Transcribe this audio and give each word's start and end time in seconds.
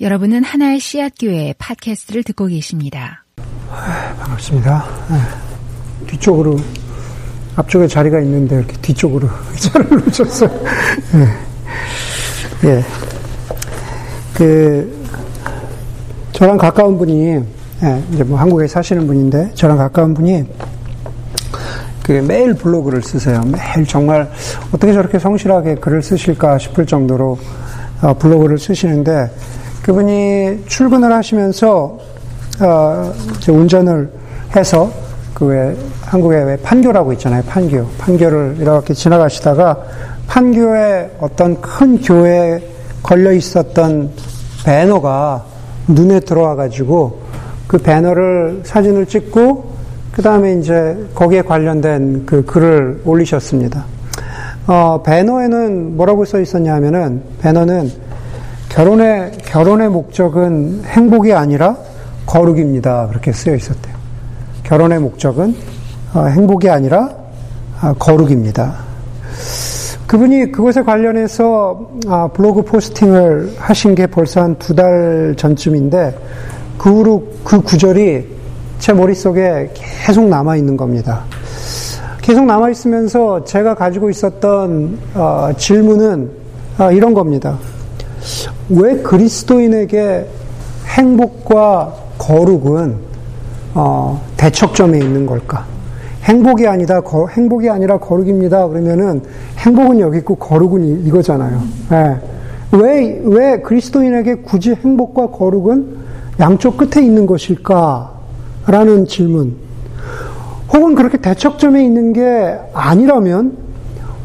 여러분은 0.00 0.42
하나의 0.42 0.80
씨앗교회 0.80 1.54
팟캐스트를 1.56 2.24
듣고 2.24 2.46
계십니다. 2.46 3.24
반갑습니다. 4.18 4.84
네. 5.08 5.16
뒤쪽으로 6.08 6.56
앞쪽에 7.54 7.86
자리가 7.86 8.18
있는데 8.22 8.56
이렇게 8.56 8.76
뒤쪽으로 8.78 9.28
의자를 9.52 9.88
놓으셨어요. 9.90 10.50
예. 12.64 12.68
예. 12.68 12.84
그 14.34 15.06
저랑 16.32 16.56
가까운 16.56 16.98
분이 16.98 17.40
예, 17.84 18.02
이제 18.12 18.24
뭐 18.24 18.36
한국에 18.36 18.66
사시는 18.66 19.06
분인데 19.06 19.52
저랑 19.54 19.76
가까운 19.76 20.12
분이 20.12 20.44
그 22.02 22.12
매일 22.26 22.54
블로그를 22.54 23.00
쓰세요. 23.00 23.42
매일 23.44 23.86
정말 23.86 24.28
어떻게 24.72 24.92
저렇게 24.92 25.20
성실하게 25.20 25.76
글을 25.76 26.02
쓰실까 26.02 26.58
싶을 26.58 26.84
정도로 26.84 27.38
어, 28.02 28.14
블로그를 28.14 28.58
쓰시는데 28.58 29.30
그분이 29.84 30.64
출근을 30.66 31.12
하시면서 31.12 31.98
어, 32.60 33.12
운전을 33.46 34.10
해서 34.56 34.90
그왜 35.34 35.76
한국에 36.00 36.42
왜 36.42 36.56
판교라고 36.56 37.12
있잖아요. 37.14 37.42
판교. 37.42 37.86
판교를 37.98 38.56
이렇게 38.60 38.94
지나가시다가 38.94 39.76
판교에 40.26 41.10
어떤 41.20 41.60
큰 41.60 42.00
교회에 42.00 42.66
걸려 43.02 43.32
있었던 43.32 44.10
배너가 44.64 45.44
눈에 45.86 46.20
들어와 46.20 46.54
가지고 46.54 47.20
그 47.66 47.76
배너를 47.76 48.62
사진을 48.64 49.04
찍고 49.04 49.74
그 50.12 50.22
다음에 50.22 50.54
이제 50.54 50.96
거기에 51.14 51.42
관련된 51.42 52.24
그 52.24 52.42
글을 52.46 53.02
올리셨습니다. 53.04 53.84
어, 54.66 55.02
배너에는 55.04 55.98
뭐라고 55.98 56.24
써 56.24 56.40
있었냐 56.40 56.72
하면은 56.76 57.20
배너는 57.42 58.03
결혼의, 58.74 59.30
결혼의 59.44 59.88
목적은 59.88 60.82
행복이 60.84 61.32
아니라 61.32 61.76
거룩입니다. 62.26 63.06
그렇게 63.08 63.30
쓰여 63.32 63.54
있었대요. 63.54 63.94
결혼의 64.64 64.98
목적은 64.98 65.54
어, 66.14 66.24
행복이 66.24 66.68
아니라 66.68 67.08
아, 67.80 67.94
거룩입니다. 67.96 68.74
그분이 70.08 70.50
그것에 70.50 70.82
관련해서 70.82 71.88
아, 72.08 72.28
블로그 72.34 72.62
포스팅을 72.62 73.54
하신 73.58 73.94
게 73.94 74.08
벌써 74.08 74.42
한 74.42 74.56
두 74.58 74.74
달 74.74 75.34
전쯤인데 75.36 76.18
그 76.76 76.90
후로 76.90 77.28
그 77.44 77.60
구절이 77.60 78.26
제 78.80 78.92
머릿속에 78.92 79.70
계속 79.74 80.24
남아 80.28 80.56
있는 80.56 80.76
겁니다. 80.76 81.22
계속 82.22 82.44
남아 82.44 82.70
있으면서 82.70 83.44
제가 83.44 83.76
가지고 83.76 84.10
있었던 84.10 84.98
어, 85.14 85.50
질문은 85.56 86.30
아, 86.78 86.90
이런 86.90 87.14
겁니다. 87.14 87.56
왜 88.70 88.96
그리스도인에게 88.98 90.26
행복과 90.86 91.94
거룩은 92.18 92.96
어, 93.74 94.22
대척점에 94.36 94.98
있는 94.98 95.26
걸까? 95.26 95.66
행복이 96.22 96.66
아니다, 96.66 97.00
거, 97.00 97.28
행복이 97.28 97.68
아니라 97.68 97.98
거룩입니다. 97.98 98.66
그러면은 98.68 99.20
행복은 99.58 100.00
여기 100.00 100.18
있고 100.18 100.36
거룩은 100.36 101.06
이 101.06 101.10
거잖아요. 101.10 101.60
네. 101.90 102.16
왜, 102.72 103.20
왜 103.24 103.60
그리스도인에게 103.60 104.36
굳이 104.36 104.74
행복과 104.74 105.28
거룩은 105.28 105.96
양쪽 106.40 106.76
끝에 106.76 107.04
있는 107.04 107.26
것일까? 107.26 108.12
라는 108.66 109.06
질문. 109.06 109.56
혹은 110.72 110.94
그렇게 110.94 111.18
대척점에 111.18 111.84
있는 111.84 112.12
게 112.12 112.58
아니라면 112.72 113.56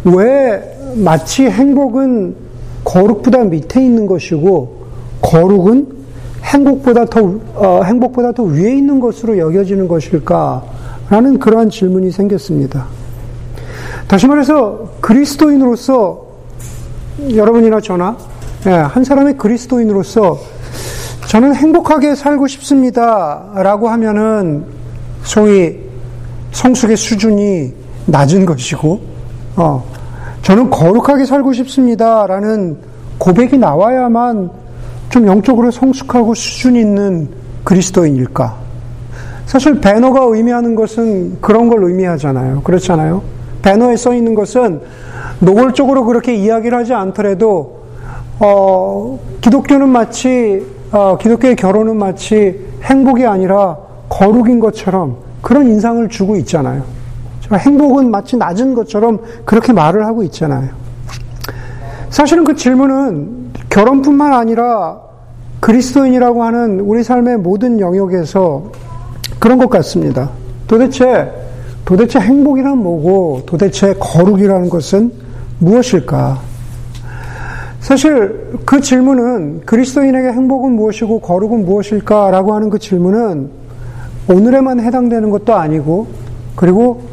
왜 0.05 0.93
마치 0.95 1.49
행복은 1.49 2.35
거룩보다 2.83 3.43
밑에 3.43 3.83
있는 3.83 4.05
것이고 4.05 4.79
거룩은 5.21 5.99
행복보다 6.43 7.05
더 7.05 7.39
어, 7.55 7.81
행복보다 7.83 8.31
더 8.31 8.43
위에 8.43 8.75
있는 8.75 8.99
것으로 8.99 9.37
여겨지는 9.37 9.87
것일까라는 9.87 11.39
그러한 11.39 11.69
질문이 11.69 12.11
생겼습니다. 12.11 12.87
다시 14.07 14.27
말해서 14.27 14.89
그리스도인으로서 15.01 16.25
여러분이나 17.35 17.81
저나 17.81 18.17
예, 18.65 18.71
한 18.71 19.03
사람의 19.03 19.37
그리스도인으로서 19.37 20.39
저는 21.27 21.53
행복하게 21.53 22.15
살고 22.15 22.47
싶습니다라고 22.47 23.89
하면은 23.89 24.65
소위 25.23 25.77
성숙의 26.51 26.97
수준이 26.97 27.73
낮은 28.07 28.45
것이고 28.45 28.99
어, 29.55 29.83
저는 30.41 30.69
거룩하게 30.69 31.25
살고 31.25 31.53
싶습니다. 31.53 32.25
라는 32.27 32.77
고백이 33.17 33.57
나와야만 33.57 34.49
좀 35.09 35.27
영적으로 35.27 35.71
성숙하고 35.71 36.33
수준 36.35 36.75
있는 36.75 37.29
그리스도인일까? 37.63 38.55
사실 39.45 39.79
배너가 39.81 40.25
의미하는 40.25 40.75
것은 40.75 41.41
그런 41.41 41.69
걸 41.69 41.83
의미하잖아요. 41.83 42.61
그렇잖아요. 42.61 43.21
배너에 43.61 43.95
써 43.95 44.13
있는 44.13 44.35
것은 44.35 44.79
노골적으로 45.39 46.05
그렇게 46.05 46.35
이야기를 46.35 46.77
하지 46.77 46.93
않더라도 46.93 47.79
어, 48.39 49.19
기독교는 49.41 49.89
마치 49.89 50.65
어, 50.91 51.17
기독교의 51.17 51.55
결혼은 51.55 51.97
마치 51.97 52.67
행복이 52.83 53.25
아니라 53.25 53.77
거룩인 54.07 54.59
것처럼 54.59 55.17
그런 55.41 55.67
인상을 55.67 56.07
주고 56.09 56.35
있잖아요. 56.37 56.83
행복은 57.57 58.11
마치 58.11 58.37
낮은 58.37 58.75
것처럼 58.75 59.19
그렇게 59.45 59.73
말을 59.73 60.05
하고 60.05 60.23
있잖아요. 60.23 60.69
사실은 62.09 62.43
그 62.43 62.55
질문은 62.55 63.51
결혼뿐만 63.69 64.33
아니라 64.33 64.99
그리스도인이라고 65.59 66.43
하는 66.43 66.79
우리 66.79 67.03
삶의 67.03 67.37
모든 67.37 67.79
영역에서 67.79 68.71
그런 69.39 69.57
것 69.57 69.69
같습니다. 69.69 70.29
도대체, 70.67 71.31
도대체 71.85 72.19
행복이란 72.19 72.77
뭐고 72.77 73.43
도대체 73.45 73.93
거룩이라는 73.99 74.69
것은 74.69 75.11
무엇일까? 75.59 76.39
사실 77.79 78.59
그 78.65 78.81
질문은 78.81 79.61
그리스도인에게 79.65 80.29
행복은 80.29 80.73
무엇이고 80.73 81.19
거룩은 81.19 81.65
무엇일까라고 81.65 82.53
하는 82.53 82.69
그 82.69 82.77
질문은 82.77 83.49
오늘에만 84.29 84.79
해당되는 84.79 85.29
것도 85.29 85.55
아니고 85.55 86.07
그리고 86.55 87.08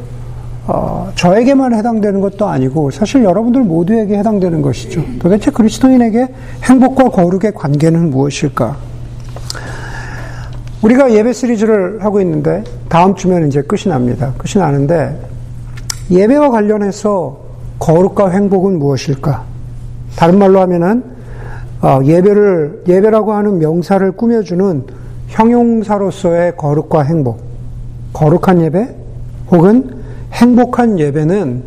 어, 0.69 1.12
저에게만 1.15 1.75
해당되는 1.75 2.21
것도 2.21 2.47
아니고 2.47 2.91
사실 2.91 3.22
여러분들 3.22 3.62
모두에게 3.62 4.19
해당되는 4.19 4.62
것이죠. 4.62 5.04
도대체 5.19 5.50
그리스도인에게 5.50 6.28
행복과 6.65 7.10
거룩의 7.10 7.54
관계는 7.54 8.10
무엇일까? 8.10 8.76
우리가 10.82 11.12
예배 11.12 11.32
시리즈를 11.32 12.05
하고 12.05 12.21
있는데 12.21 12.65
다음 12.88 13.15
주면 13.15 13.47
이제 13.47 13.62
끝이 13.62 13.84
납니다. 13.87 14.32
끝이 14.37 14.60
나는데 14.60 15.19
예배와 16.10 16.50
관련해서 16.50 17.38
거룩과 17.78 18.31
행복은 18.31 18.78
무엇일까? 18.78 19.44
다른 20.16 20.38
말로 20.38 20.60
하면은 20.60 21.05
어, 21.82 22.00
예배를 22.05 22.84
예배라고 22.88 23.32
하는 23.32 23.59
명사를 23.59 24.10
꾸며주는 24.12 24.84
형용사로서의 25.28 26.56
거룩과 26.56 27.03
행복, 27.03 27.41
거룩한 28.12 28.62
예배 28.62 28.94
혹은 29.50 29.96
행복한 30.32 30.98
예배는 30.98 31.62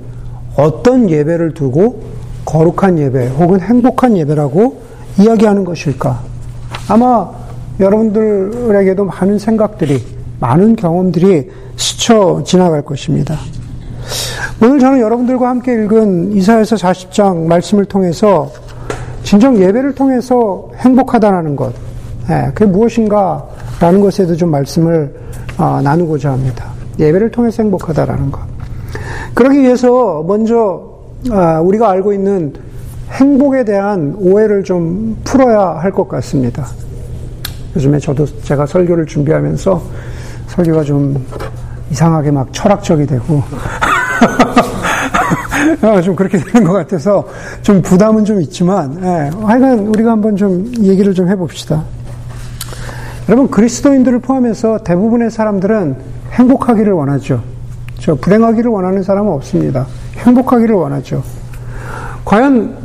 어떤 0.56 1.10
예배를 1.10 1.54
두고 1.54 2.02
거룩한 2.46 3.00
예배 3.00 3.28
혹은 3.30 3.62
행복한 3.62 4.18
예배라고 4.18 4.82
이야기하는 5.20 5.64
것일까? 5.64 6.22
아마 6.88 7.30
여러분들에게도 7.80 9.06
많은 9.06 9.40
생각들이, 9.40 10.04
많은 10.40 10.76
경험들이 10.76 11.50
스쳐 11.78 12.44
지나갈 12.46 12.82
것입니다. 12.82 13.38
오늘 14.62 14.80
저는 14.80 15.00
여러분들과 15.00 15.50
함께 15.50 15.74
읽은 15.74 16.34
이사에서 16.34 16.76
40장 16.76 17.46
말씀을 17.46 17.86
통해서 17.86 18.52
진정 19.24 19.58
예배를 19.58 19.94
통해서 19.96 20.70
행복하다라는 20.78 21.56
것, 21.56 21.74
예, 22.30 22.52
그게 22.54 22.66
무엇인가라는 22.66 24.02
것에도 24.02 24.36
좀 24.36 24.50
말씀을 24.50 25.14
어, 25.58 25.80
나누고자 25.82 26.32
합니다. 26.32 26.79
예배를 27.00 27.32
통해서 27.32 27.64
행복하다라는 27.64 28.32
것. 28.32 28.42
그러기 29.34 29.60
위해서 29.62 30.24
먼저 30.28 30.84
아, 31.32 31.60
우리가 31.62 31.90
알고 31.90 32.14
있는 32.14 32.54
행복에 33.12 33.64
대한 33.66 34.16
오해를 34.20 34.64
좀 34.64 35.18
풀어야 35.24 35.78
할 35.80 35.92
것 35.92 36.08
같습니다. 36.08 36.68
요즘에 37.76 38.00
저도 38.00 38.26
제가 38.44 38.66
설교를 38.66 39.06
준비하면서 39.06 39.82
설교가 40.48 40.84
좀 40.84 41.24
이상하게 41.92 42.32
막 42.32 42.48
철학적이 42.52 43.06
되고 43.06 43.42
아, 45.82 46.02
좀 46.02 46.16
그렇게 46.16 46.38
되는 46.38 46.66
것 46.68 46.74
같아서 46.74 47.28
좀 47.62 47.82
부담은 47.82 48.26
좀 48.26 48.42
있지만 48.42 49.00
예, 49.04 49.30
하여간 49.46 49.80
우리가 49.88 50.12
한번 50.12 50.36
좀 50.36 50.72
얘기를 50.80 51.14
좀 51.14 51.30
해봅시다. 51.30 51.84
여러분 53.28 53.50
그리스도인들을 53.50 54.20
포함해서 54.20 54.80
대부분의 54.80 55.30
사람들은 55.32 56.09
행복하기를 56.40 56.94
원하죠. 56.94 57.42
저 58.00 58.16
불행하기를 58.16 58.72
원하는 58.72 59.04
사람은 59.04 59.32
없습니다. 59.34 59.86
행복하기를 60.18 60.74
원하죠. 60.74 61.22
과연 62.24 62.78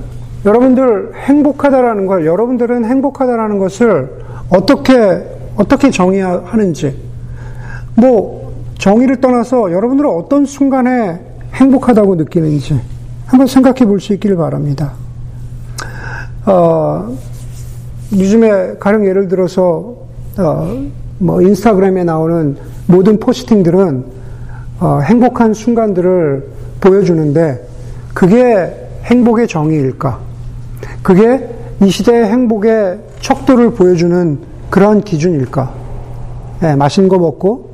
여러분들 0.44 1.12
행복하다라는 1.14 2.06
걸, 2.06 2.26
여러분들은 2.26 2.84
행복하다라는 2.84 3.58
것을 3.58 4.18
어떻게, 4.50 5.24
어떻게 5.56 5.90
정의하는지, 5.90 6.96
뭐, 7.94 8.52
정의를 8.78 9.20
떠나서 9.20 9.72
여러분들은 9.72 10.10
어떤 10.10 10.44
순간에 10.44 11.20
행복하다고 11.54 12.16
느끼는지 12.16 12.80
한번 13.26 13.46
생각해 13.46 13.86
볼 13.86 14.00
수 14.00 14.12
있기를 14.14 14.36
바랍니다. 14.36 14.92
어, 16.44 17.16
요즘에 18.12 18.74
가령 18.78 19.06
예를 19.06 19.28
들어서, 19.28 19.96
어, 20.36 20.84
뭐, 21.24 21.40
인스타그램에 21.40 22.04
나오는 22.04 22.54
모든 22.86 23.18
포스팅들은 23.18 24.04
어, 24.80 25.00
행복한 25.02 25.54
순간들을 25.54 26.46
보여주는데 26.82 27.66
그게 28.12 28.88
행복의 29.04 29.48
정의일까? 29.48 30.18
그게 31.02 31.48
이 31.82 31.88
시대의 31.88 32.26
행복의 32.26 32.98
척도를 33.20 33.72
보여주는 33.72 34.38
그러한 34.68 35.00
기준일까? 35.00 35.72
네, 36.60 36.76
맛있는 36.76 37.08
거 37.08 37.18
먹고, 37.18 37.70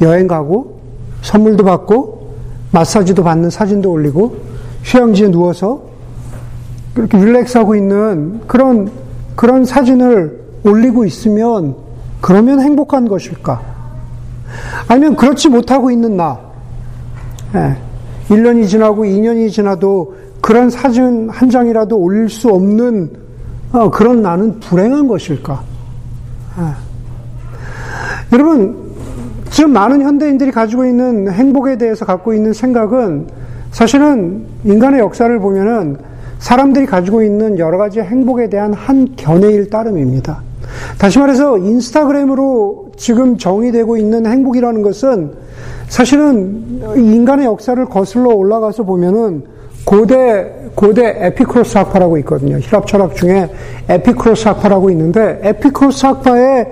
여행 0.00 0.26
가고, 0.26 0.80
선물도 1.20 1.62
받고, 1.62 2.34
마사지도 2.72 3.22
받는 3.22 3.50
사진도 3.50 3.90
올리고, 3.90 4.36
휴양지에 4.82 5.30
누워서 5.30 5.82
그렇게 6.94 7.18
릴렉스하고 7.18 7.76
있는 7.76 8.40
그런, 8.46 8.90
그런 9.36 9.64
사진을 9.66 10.40
올리고 10.64 11.04
있으면, 11.04 11.83
그러면 12.24 12.58
행복한 12.58 13.06
것일까? 13.06 13.60
아니면 14.88 15.14
그렇지 15.14 15.50
못하고 15.50 15.90
있는 15.90 16.16
나, 16.16 16.38
네, 17.52 17.76
1년이 18.28 18.66
지나고 18.66 19.04
2년이 19.04 19.52
지나도 19.52 20.14
그런 20.40 20.70
사진 20.70 21.28
한 21.28 21.50
장이라도 21.50 21.98
올릴 21.98 22.30
수 22.30 22.48
없는 22.48 23.10
어, 23.72 23.90
그런 23.90 24.22
나는 24.22 24.58
불행한 24.58 25.06
것일까? 25.06 25.62
아. 26.56 26.76
여러분, 28.32 28.74
지금 29.50 29.74
많은 29.74 30.00
현대인들이 30.00 30.50
가지고 30.50 30.86
있는 30.86 31.30
행복에 31.30 31.76
대해서 31.76 32.06
갖고 32.06 32.32
있는 32.32 32.54
생각은 32.54 33.26
사실은 33.70 34.46
인간의 34.64 35.00
역사를 35.00 35.38
보면은 35.38 35.98
사람들이 36.38 36.86
가지고 36.86 37.22
있는 37.22 37.58
여러 37.58 37.76
가지 37.76 38.00
행복에 38.00 38.48
대한 38.48 38.72
한 38.72 39.14
견해일 39.14 39.68
따름입니다. 39.68 40.53
다시 40.98 41.18
말해서 41.18 41.58
인스타그램으로 41.58 42.92
지금 42.96 43.36
정의되고 43.36 43.96
있는 43.96 44.26
행복이라는 44.26 44.82
것은 44.82 45.32
사실은 45.88 46.80
인간의 46.96 47.46
역사를 47.46 47.84
거슬러 47.86 48.30
올라가서 48.30 48.84
보면은 48.84 49.44
고대, 49.84 50.50
고대 50.74 51.14
에피쿠로스 51.26 51.76
학파라고 51.78 52.16
있거든요. 52.18 52.58
희랍 52.58 52.86
철학 52.86 53.14
중에 53.14 53.48
에피쿠로스 53.88 54.48
학파라고 54.48 54.90
있는데, 54.90 55.40
에피쿠로스 55.42 56.06
학파의 56.06 56.66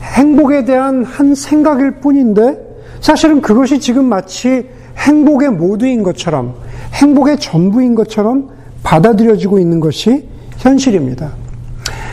행복에 0.00 0.64
대한 0.64 1.04
한 1.04 1.34
생각일 1.34 1.92
뿐인데, 1.96 2.56
사실은 3.00 3.40
그것이 3.40 3.80
지금 3.80 4.04
마치 4.04 4.68
행복의 4.96 5.50
모두인 5.50 6.02
것처럼, 6.04 6.54
행복의 6.94 7.38
전부인 7.38 7.96
것처럼 7.96 8.50
받아들여지고 8.84 9.58
있는 9.58 9.80
것이 9.80 10.28
현실입니다. 10.58 11.41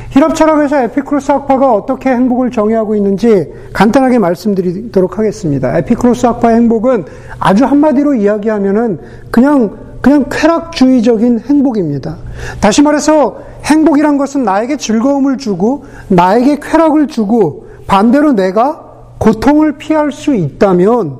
힐랍 0.09 0.35
철학에서 0.35 0.83
에피크로스 0.83 1.31
학파가 1.31 1.71
어떻게 1.73 2.09
행복을 2.09 2.49
정의하고 2.51 2.95
있는지 2.95 3.53
간단하게 3.73 4.17
말씀드리도록 4.17 5.19
하겠습니다. 5.19 5.77
에피크로스 5.77 6.25
학파의 6.25 6.57
행복은 6.57 7.05
아주 7.39 7.65
한마디로 7.65 8.15
이야기하면은 8.15 8.99
그냥 9.29 9.89
그냥 10.01 10.25
쾌락주의적인 10.29 11.41
행복입니다. 11.41 12.17
다시 12.61 12.81
말해서 12.81 13.39
행복이란 13.65 14.17
것은 14.17 14.43
나에게 14.43 14.77
즐거움을 14.77 15.37
주고 15.37 15.85
나에게 16.07 16.59
쾌락을 16.61 17.07
주고 17.07 17.67
반대로 17.85 18.31
내가 18.31 18.85
고통을 19.17 19.77
피할 19.77 20.11
수 20.11 20.33
있다면 20.33 21.17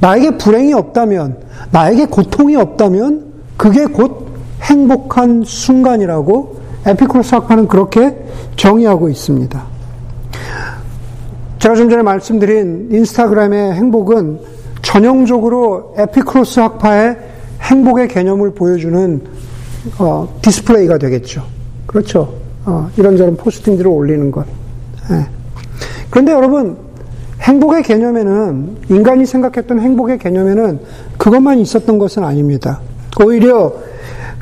나에게 0.00 0.38
불행이 0.38 0.72
없다면 0.72 1.36
나에게 1.70 2.06
고통이 2.06 2.56
없다면 2.56 3.32
그게 3.56 3.84
곧 3.86 4.26
행복한 4.62 5.42
순간이라고 5.44 6.56
에피쿠로스 6.86 7.34
학파는 7.34 7.68
그렇게 7.68 8.16
정의하고 8.56 9.08
있습니다. 9.08 9.62
제가 11.58 11.74
좀 11.74 11.90
전에 11.90 12.02
말씀드린 12.02 12.88
인스타그램의 12.92 13.72
행복은 13.74 14.38
전형적으로 14.82 15.94
에피쿠로스 15.98 16.60
학파의 16.60 17.16
행복의 17.60 18.08
개념을 18.08 18.52
보여주는 18.52 19.20
어, 19.98 20.38
디스플레이가 20.42 20.98
되겠죠. 20.98 21.44
그렇죠. 21.86 22.34
어, 22.64 22.88
이런저런 22.96 23.36
posting들을 23.36 23.90
올리는 23.90 24.30
것. 24.30 24.44
네. 25.10 25.26
그런데 26.10 26.32
여러분, 26.32 26.76
행복의 27.40 27.82
개념에는, 27.82 28.76
인간이 28.88 29.26
생각했던 29.26 29.80
행복의 29.80 30.18
개념에는 30.18 30.80
그것만 31.16 31.58
있었던 31.60 31.98
것은 31.98 32.24
아닙니다. 32.24 32.80
오히려 33.20 33.72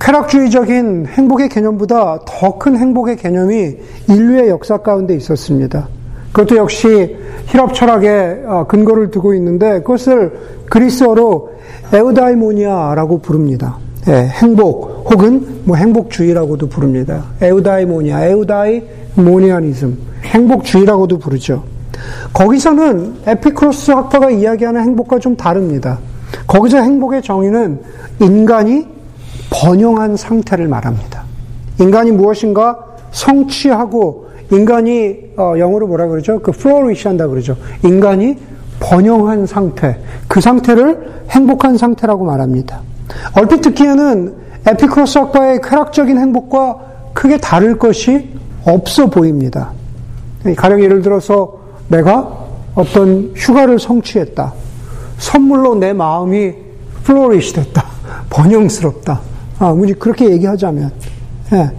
쾌락주의적인 0.04 1.06
행복의 1.06 1.48
개념보다 1.48 2.20
더 2.26 2.58
큰 2.58 2.76
행복의 2.76 3.16
개념이 3.16 3.76
인류의 4.08 4.48
역사 4.50 4.76
가운데 4.76 5.14
있었습니다. 5.16 5.88
그것도 6.32 6.56
역시 6.56 7.16
희랍 7.46 7.72
철학에 7.74 8.42
어, 8.44 8.66
근거를 8.68 9.10
두고 9.10 9.34
있는데 9.34 9.78
그것을 9.80 10.32
그리스어로 10.68 11.52
에우다이모니아라고 11.92 13.18
부릅니다. 13.18 13.78
예, 14.08 14.12
행복 14.12 15.10
혹은 15.10 15.62
뭐 15.64 15.76
행복주의라고도 15.76 16.68
부릅니다. 16.68 17.24
에우다이모니아, 17.40 18.26
에우다이모니아니즘, 18.26 19.98
행복주의라고도 20.24 21.18
부르죠. 21.18 21.64
거기서는 22.34 23.14
에피크로스 23.26 23.92
학파가 23.92 24.30
이야기하는 24.30 24.82
행복과 24.82 25.18
좀 25.18 25.34
다릅니다. 25.36 25.98
거기서 26.46 26.78
행복의 26.78 27.22
정의는 27.22 27.80
인간이 28.20 28.93
번영한 29.50 30.16
상태를 30.16 30.68
말합니다. 30.68 31.24
인간이 31.80 32.12
무엇인가 32.12 32.78
성취하고 33.10 34.28
인간이 34.50 35.16
어, 35.36 35.54
영어로 35.58 35.86
뭐라 35.86 36.06
그러죠? 36.06 36.40
그 36.40 36.52
flourish 36.54 37.08
한다 37.08 37.26
그러죠. 37.26 37.56
인간이 37.82 38.36
번영한 38.80 39.46
상태, 39.46 39.98
그 40.28 40.40
상태를 40.40 41.24
행복한 41.30 41.76
상태라고 41.76 42.24
말합니다. 42.24 42.80
얼핏 43.36 43.60
듣기에는 43.62 44.34
에피크로스 44.66 45.18
학파의 45.18 45.60
쾌락적인 45.62 46.18
행복과 46.18 46.78
크게 47.12 47.38
다를 47.38 47.78
것이 47.78 48.30
없어 48.64 49.08
보입니다. 49.08 49.72
가령 50.56 50.82
예를 50.82 51.02
들어서 51.02 51.58
내가 51.88 52.44
어떤 52.74 53.32
휴가를 53.36 53.78
성취했다. 53.78 54.52
선물로 55.18 55.76
내 55.76 55.92
마음이 55.92 56.54
flourish 57.04 57.54
됐다. 57.54 57.84
번영스럽다. 58.30 59.20
아, 59.58 59.70
우리 59.70 59.94
그렇게 59.94 60.30
얘기하자면. 60.30 60.90
예. 61.52 61.70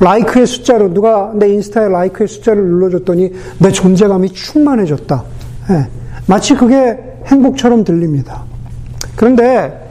like의 0.00 0.46
숫자로, 0.46 0.92
누가 0.92 1.32
내 1.34 1.48
인스타에 1.48 1.88
like의 1.88 2.28
숫자를 2.28 2.62
눌러줬더니 2.62 3.32
내 3.58 3.70
존재감이 3.70 4.30
충만해졌다. 4.30 5.24
예. 5.70 5.88
마치 6.26 6.54
그게 6.54 6.98
행복처럼 7.26 7.84
들립니다. 7.84 8.44
그런데 9.16 9.86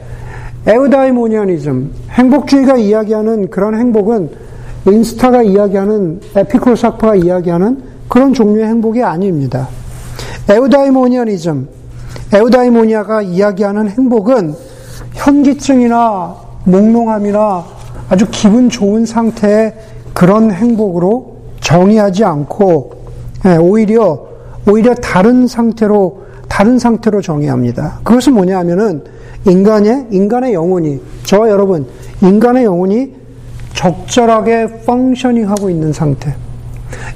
에우다이모니아니즘, 0.66 1.92
행복주의가 2.10 2.76
이야기하는 2.76 3.50
그런 3.50 3.78
행복은 3.78 4.30
인스타가 4.86 5.42
이야기하는 5.42 6.20
에피쿠로스 6.34 6.86
학파가 6.86 7.16
이야기하는 7.16 7.82
그런 8.08 8.32
종류의 8.32 8.66
행복이 8.66 9.02
아닙니다. 9.02 9.68
에우다이모니아니즘, 10.48 11.68
에우다이모니아가 12.32 13.22
이야기하는 13.22 13.88
행복은 13.90 14.54
현기증이나 15.14 16.45
몽롱함이나 16.66 17.64
아주 18.08 18.26
기분 18.30 18.68
좋은 18.68 19.06
상태의 19.06 19.74
그런 20.12 20.50
행복으로 20.50 21.36
정의하지 21.60 22.24
않고 22.24 22.92
예, 23.46 23.56
오히려 23.56 24.26
오히려 24.68 24.94
다른 24.94 25.46
상태로 25.46 26.26
다른 26.48 26.78
상태로 26.78 27.20
정의합니다. 27.22 28.00
그것은 28.02 28.34
뭐냐 28.34 28.58
하면은 28.60 29.04
인간의, 29.46 30.06
인간의 30.10 30.54
영혼이, 30.54 31.00
저와 31.24 31.50
여러분, 31.50 31.86
인간의 32.20 32.64
영혼이 32.64 33.14
적절하게 33.74 34.82
펑셔닝하고 34.86 35.70
있는 35.70 35.92
상태. 35.92 36.34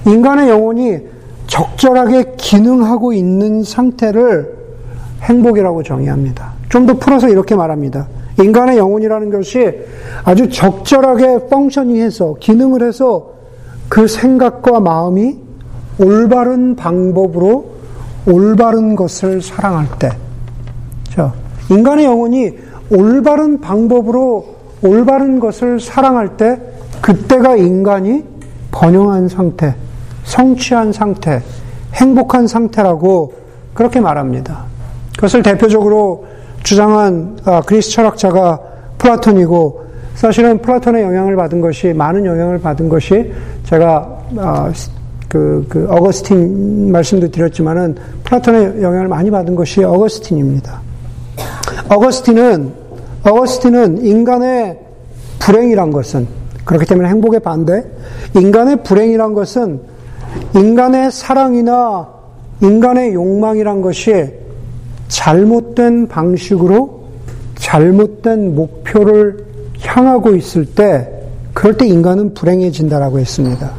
인간의 0.06 0.48
영혼이 0.48 0.98
적절하게 1.46 2.34
기능하고 2.36 3.12
있는 3.12 3.64
상태를 3.64 4.54
행복이라고 5.22 5.82
정의합니다. 5.82 6.52
좀 6.68 6.86
더 6.86 6.94
풀어서 6.94 7.28
이렇게 7.28 7.56
말합니다. 7.56 8.06
인간의 8.42 8.78
영혼이라는 8.78 9.30
것이 9.30 9.80
아주 10.24 10.48
적절하게 10.48 11.48
펑셔닝해서, 11.48 12.36
기능을 12.40 12.82
해서 12.82 13.32
그 13.88 14.06
생각과 14.06 14.80
마음이 14.80 15.38
올바른 15.98 16.76
방법으로 16.76 17.66
올바른 18.26 18.96
것을 18.96 19.42
사랑할 19.42 19.86
때, 19.98 20.10
자, 21.10 21.32
인간의 21.70 22.04
영혼이 22.04 22.52
올바른 22.90 23.60
방법으로 23.60 24.46
올바른 24.82 25.40
것을 25.40 25.80
사랑할 25.80 26.36
때 26.36 26.58
그때가 27.00 27.56
인간이 27.56 28.24
번영한 28.70 29.28
상태, 29.28 29.74
성취한 30.24 30.92
상태, 30.92 31.42
행복한 31.94 32.46
상태라고 32.46 33.34
그렇게 33.74 34.00
말합니다. 34.00 34.64
그것을 35.16 35.42
대표적으로 35.42 36.26
주장한 36.62 37.38
아, 37.44 37.62
그리스 37.62 37.90
철학자가 37.90 38.60
플라톤이고 38.98 39.84
사실은 40.14 40.58
플라톤의 40.58 41.02
영향을 41.02 41.36
받은 41.36 41.60
것이 41.60 41.92
많은 41.92 42.24
영향을 42.26 42.60
받은 42.60 42.88
것이 42.88 43.32
제가 43.64 44.18
아, 44.36 44.72
그, 45.28 45.64
그 45.68 45.86
어거스틴 45.88 46.90
말씀도 46.90 47.30
드렸지만은 47.30 47.96
플라톤의 48.24 48.82
영향을 48.82 49.08
많이 49.08 49.30
받은 49.30 49.54
것이 49.54 49.82
어거스틴입니다. 49.82 50.80
어거스틴은 51.88 52.72
어거스틴은 53.22 54.04
인간의 54.04 54.78
불행이란 55.38 55.90
것은 55.92 56.26
그렇기 56.64 56.86
때문에 56.86 57.08
행복의 57.08 57.40
반대 57.40 57.84
인간의 58.34 58.82
불행이란 58.82 59.34
것은 59.34 59.80
인간의 60.54 61.10
사랑이나 61.10 62.08
인간의 62.60 63.14
욕망이란 63.14 63.82
것이 63.82 64.32
잘못된 65.10 66.08
방식으로 66.08 67.00
잘못된 67.56 68.54
목표를 68.54 69.44
향하고 69.80 70.34
있을 70.36 70.64
때 70.64 71.08
그럴 71.52 71.76
때 71.76 71.86
인간은 71.86 72.32
불행해진다라고 72.34 73.18
했습니다. 73.18 73.70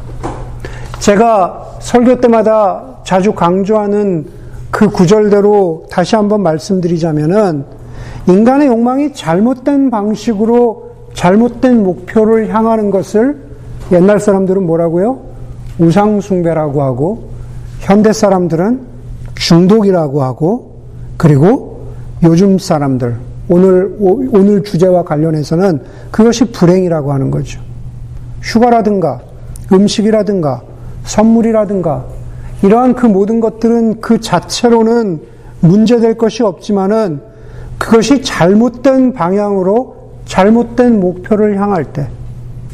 제가 1.00 1.78
설교 1.80 2.20
때마다 2.20 2.84
자주 3.04 3.32
강조하는 3.32 4.26
그 4.70 4.88
구절대로 4.88 5.86
다시 5.90 6.14
한번 6.16 6.42
말씀드리자면은 6.42 7.64
인간의 8.28 8.68
욕망이 8.68 9.12
잘못된 9.12 9.90
방식으로 9.90 10.92
잘못된 11.14 11.82
목표를 11.82 12.54
향하는 12.54 12.90
것을 12.90 13.36
옛날 13.90 14.20
사람들은 14.20 14.64
뭐라고요? 14.64 15.18
우상숭배라고 15.78 16.82
하고 16.82 17.30
현대 17.80 18.12
사람들은 18.12 18.80
중독이라고 19.34 20.22
하고 20.22 20.71
그리고 21.22 21.86
요즘 22.24 22.58
사람들 22.58 23.14
오늘 23.48 23.94
오늘 24.00 24.64
주제와 24.64 25.04
관련해서는 25.04 25.80
그것이 26.10 26.46
불행이라고 26.46 27.12
하는 27.12 27.30
거죠. 27.30 27.60
휴가라든가 28.42 29.20
음식이라든가 29.72 30.62
선물이라든가 31.04 32.06
이러한 32.62 32.96
그 32.96 33.06
모든 33.06 33.38
것들은 33.38 34.00
그 34.00 34.20
자체로는 34.20 35.20
문제될 35.60 36.18
것이 36.18 36.42
없지만은 36.42 37.20
그것이 37.78 38.22
잘못된 38.22 39.12
방향으로 39.12 40.14
잘못된 40.24 40.98
목표를 40.98 41.60
향할 41.60 41.84
때 41.84 42.08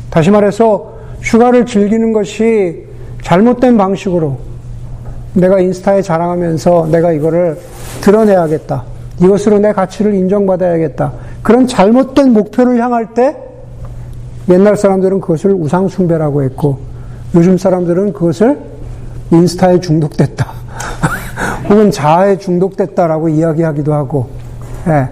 다시 0.08 0.30
말해서 0.30 0.94
휴가를 1.20 1.66
즐기는 1.66 2.14
것이 2.14 2.86
잘못된 3.20 3.76
방식으로 3.76 4.38
내가 5.34 5.60
인스타에 5.60 6.00
자랑하면서 6.00 6.88
내가 6.90 7.12
이거를 7.12 7.58
드러내야겠다. 8.00 8.84
이것으로 9.20 9.58
내 9.58 9.72
가치를 9.72 10.14
인정받아야겠다. 10.14 11.12
그런 11.42 11.66
잘못된 11.66 12.32
목표를 12.32 12.82
향할 12.82 13.14
때 13.14 13.36
옛날 14.48 14.76
사람들은 14.76 15.20
그것을 15.20 15.52
우상숭배라고 15.52 16.42
했고 16.42 16.78
요즘 17.34 17.58
사람들은 17.58 18.12
그것을 18.12 18.58
인스타에 19.30 19.80
중독됐다. 19.80 20.46
혹은 21.68 21.90
자아에 21.90 22.38
중독됐다라고 22.38 23.28
이야기하기도 23.28 23.92
하고, 23.92 24.28
예. 24.86 25.08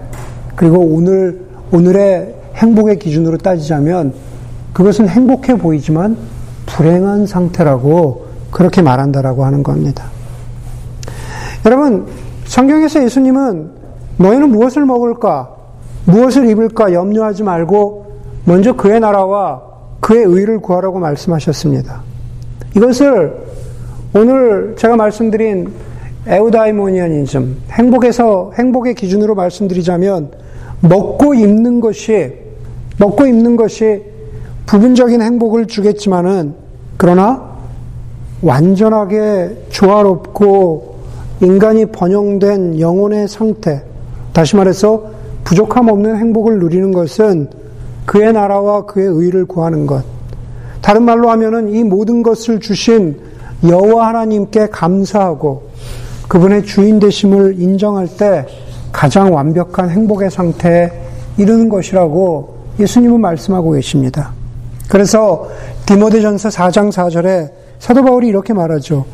그리고 0.55 0.79
오늘, 0.79 1.39
오늘의 1.71 2.33
행복의 2.55 2.97
기준으로 2.97 3.37
따지자면 3.37 4.13
그것은 4.73 5.07
행복해 5.07 5.57
보이지만 5.57 6.17
불행한 6.65 7.27
상태라고 7.27 8.25
그렇게 8.49 8.81
말한다라고 8.81 9.45
하는 9.45 9.61
겁니다. 9.61 10.05
여러분, 11.65 12.07
성경에서 12.47 13.03
예수님은 13.03 13.71
너희는 14.17 14.49
무엇을 14.49 14.85
먹을까? 14.85 15.49
무엇을 16.05 16.49
입을까? 16.49 16.93
염려하지 16.93 17.43
말고 17.43 18.07
먼저 18.45 18.73
그의 18.73 18.99
나라와 18.99 19.61
그의 19.99 20.23
의를 20.23 20.59
구하라고 20.59 20.99
말씀하셨습니다. 20.99 22.01
이것을 22.75 23.35
오늘 24.13 24.75
제가 24.77 24.95
말씀드린 24.95 25.71
에우다이모니아니즘, 26.25 27.57
행복에서, 27.71 28.51
행복의 28.57 28.95
기준으로 28.95 29.35
말씀드리자면, 29.35 30.31
먹고 30.81 31.33
입는 31.33 31.79
것이, 31.79 32.33
먹고 32.99 33.25
입는 33.25 33.55
것이 33.55 34.03
부분적인 34.65 35.21
행복을 35.21 35.67
주겠지만은, 35.67 36.53
그러나 36.97 37.57
완전하게 38.41 39.65
조화롭고 39.69 40.96
인간이 41.41 41.85
번영된 41.85 42.79
영혼의 42.79 43.27
상태, 43.27 43.83
다시 44.33 44.55
말해서 44.55 45.11
부족함 45.43 45.87
없는 45.87 46.17
행복을 46.17 46.59
누리는 46.59 46.91
것은 46.91 47.49
그의 48.05 48.33
나라와 48.33 48.85
그의 48.85 49.07
의를 49.07 49.45
구하는 49.45 49.85
것. 49.85 50.03
다른 50.81 51.03
말로 51.03 51.29
하면은 51.31 51.69
이 51.69 51.83
모든 51.83 52.23
것을 52.23 52.59
주신 52.59 53.19
여호와 53.67 54.07
하나님께 54.07 54.67
감사하고 54.67 55.69
그분의 56.27 56.65
주인 56.65 56.99
되심을 56.99 57.59
인정할 57.59 58.07
때 58.07 58.45
가장 58.91 59.33
완벽한 59.33 59.89
행복의 59.89 60.31
상태에 60.31 60.91
이르는 61.37 61.69
것이라고 61.69 62.57
예수님은 62.79 63.19
말씀하고 63.21 63.71
계십니다. 63.71 64.31
그래서 64.89 65.49
디모데전서 65.85 66.49
4장 66.49 66.91
4절에 66.91 67.51
사도 67.79 68.03
바울이 68.03 68.27
이렇게 68.27 68.53
말하죠. 68.53 69.05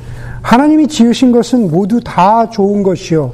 하나님이 0.44 0.88
지으신 0.88 1.32
것은 1.32 1.72
모두 1.72 2.00
다 2.04 2.50
좋은 2.50 2.84
것이요. 2.84 3.32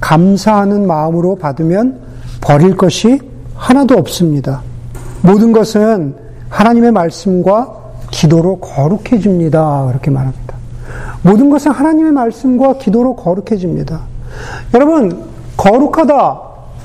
감사하는 0.00 0.86
마음으로 0.86 1.36
받으면 1.36 1.98
버릴 2.40 2.76
것이 2.76 3.20
하나도 3.54 3.96
없습니다. 3.98 4.62
모든 5.20 5.52
것은 5.52 6.14
하나님의 6.48 6.92
말씀과 6.92 7.74
기도로 8.10 8.60
거룩해집니다. 8.60 9.86
그렇게 9.88 10.10
말합니다. 10.10 10.54
모든 11.22 11.50
것은 11.50 11.72
하나님의 11.72 12.12
말씀과 12.12 12.74
기도로 12.74 13.16
거룩해집니다. 13.16 14.00
여러분, 14.74 15.24
거룩하다. 15.56 16.40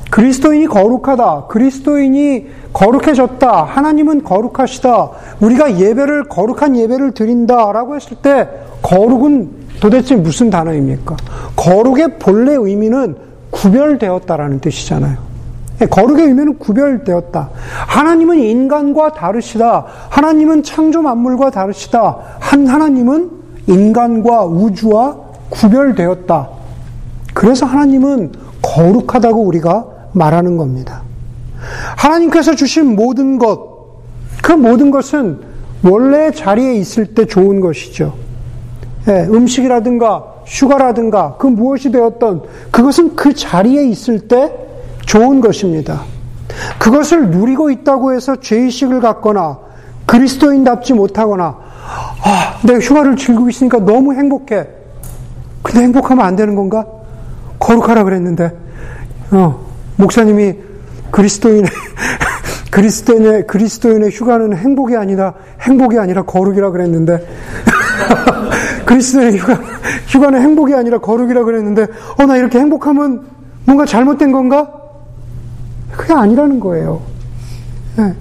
그리스도인이 0.10 0.66
거룩하다. 0.66 1.48
그리스도인이 1.48 2.48
거룩해졌다. 2.74 3.64
하나님은 3.64 4.24
거룩하시다. 4.24 5.10
우리가 5.42 5.80
예배를, 5.80 6.30
거룩한 6.30 6.78
예배를 6.78 7.12
드린다. 7.12 7.72
라고 7.72 7.96
했을 7.96 8.18
때, 8.22 8.48
거룩은 8.82 9.59
도대체 9.80 10.16
무슨 10.16 10.50
단어입니까? 10.50 11.16
거룩의 11.56 12.20
본래 12.20 12.54
의미는 12.54 13.16
구별되었다라는 13.52 14.60
뜻이잖아요. 14.60 15.18
예, 15.82 15.86
거룩의 15.86 16.26
의미는 16.26 16.60
구별되었다. 16.60 17.50
하나님은 17.88 18.40
인간과 18.40 19.14
다르시다. 19.14 19.86
하나님은 20.10 20.64
창조 20.64 21.02
만물과 21.02 21.52
다르시다. 21.52 22.18
한 22.40 22.68
하나님은 22.68 23.32
인간과 23.68 24.46
우주와 24.46 25.16
구별되었다. 25.50 26.50
그래서 27.34 27.66
하나님은 27.66 28.34
거룩하다고 28.62 29.42
우리가 29.42 29.86
말하는 30.12 30.58
겁니다. 30.58 31.04
하나님께서 31.98 32.56
주신 32.56 32.96
모든 32.96 33.38
것, 33.38 34.02
그 34.42 34.52
모든 34.52 34.92
것은 34.92 35.40
원래 35.84 36.32
자리에 36.32 36.74
있을 36.74 37.14
때 37.14 37.26
좋은 37.26 37.62
것이죠. 37.62 38.29
예, 39.08 39.28
음식이라든가 39.30 40.24
휴가라든가 40.46 41.36
그 41.38 41.48
무엇이 41.48 41.92
되었던 41.92 42.44
그것은 42.72 43.16
그 43.16 43.34
자리에 43.34 43.86
있을 43.88 44.28
때 44.28 44.52
좋은 45.06 45.42
것입니다. 45.42 46.02
그것을 46.80 47.30
누리고 47.30 47.70
있다고 47.72 48.14
해서 48.14 48.36
죄의식을 48.36 49.00
갖거나 49.00 49.58
그리스도인답지 50.06 50.94
못하거나 50.94 51.70
아, 52.24 52.60
내가 52.64 52.80
휴가를 52.80 53.16
즐기고 53.16 53.50
있으니까 53.50 53.80
너무 53.80 54.14
행복해. 54.14 54.68
근데 55.64 55.82
행복하면 55.82 56.26
안 56.26 56.36
되는 56.36 56.56
건가? 56.56 56.86
거룩하라 57.60 58.04
그랬는데, 58.04 58.52
어, 59.32 59.66
목사님이 59.98 60.56
그리스도인의, 61.12 61.70
그리스도인의, 62.72 63.48
그리스도인의 63.48 64.12
휴가는 64.12 64.56
행복이 64.56 64.96
아니다, 64.96 65.34
행복이 65.62 65.98
아니라 65.98 66.24
거룩이라 66.24 66.72
그랬는데, 66.72 67.26
그리스도인의 68.90 69.38
휴가, 69.38 69.54
휴가는 70.08 70.42
행복이 70.42 70.74
아니라 70.74 70.98
거룩이라 70.98 71.44
그랬는데, 71.44 71.86
어, 72.20 72.26
나 72.26 72.38
이렇게 72.38 72.58
행복하면 72.58 73.24
뭔가 73.66 73.86
잘못된 73.86 74.32
건가? 74.32 74.72
그게 75.92 76.14
아니라는 76.14 76.60
거예요. 76.60 77.02
네. 77.98 78.16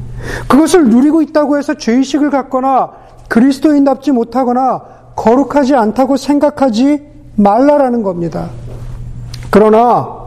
그것을 0.47 0.91
누리고 0.91 1.23
있다고 1.23 1.57
해서 1.57 1.73
죄의식을 1.73 2.31
갖거나 2.31 2.91
그리스도인답지 3.29 4.13
못하거나 4.13 4.83
거룩하지 5.17 5.75
않다고 5.75 6.19
생각하지 6.19 7.03
말라라는 7.37 8.03
겁니다. 8.03 8.51
그러나 9.51 10.19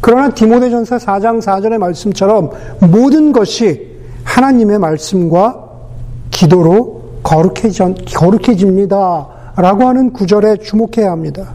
그러나 0.00 0.30
디모데전서 0.30 0.96
4장 0.96 1.42
4절의 1.42 1.76
말씀처럼 1.76 2.50
모든 2.90 3.32
것이 3.32 3.98
하나님의 4.24 4.78
말씀과 4.78 5.62
기도로 6.30 7.02
거룩해집니다. 7.22 9.39
라고 9.60 9.84
하는 9.84 10.12
구절에 10.12 10.56
주목해야 10.58 11.10
합니다. 11.10 11.54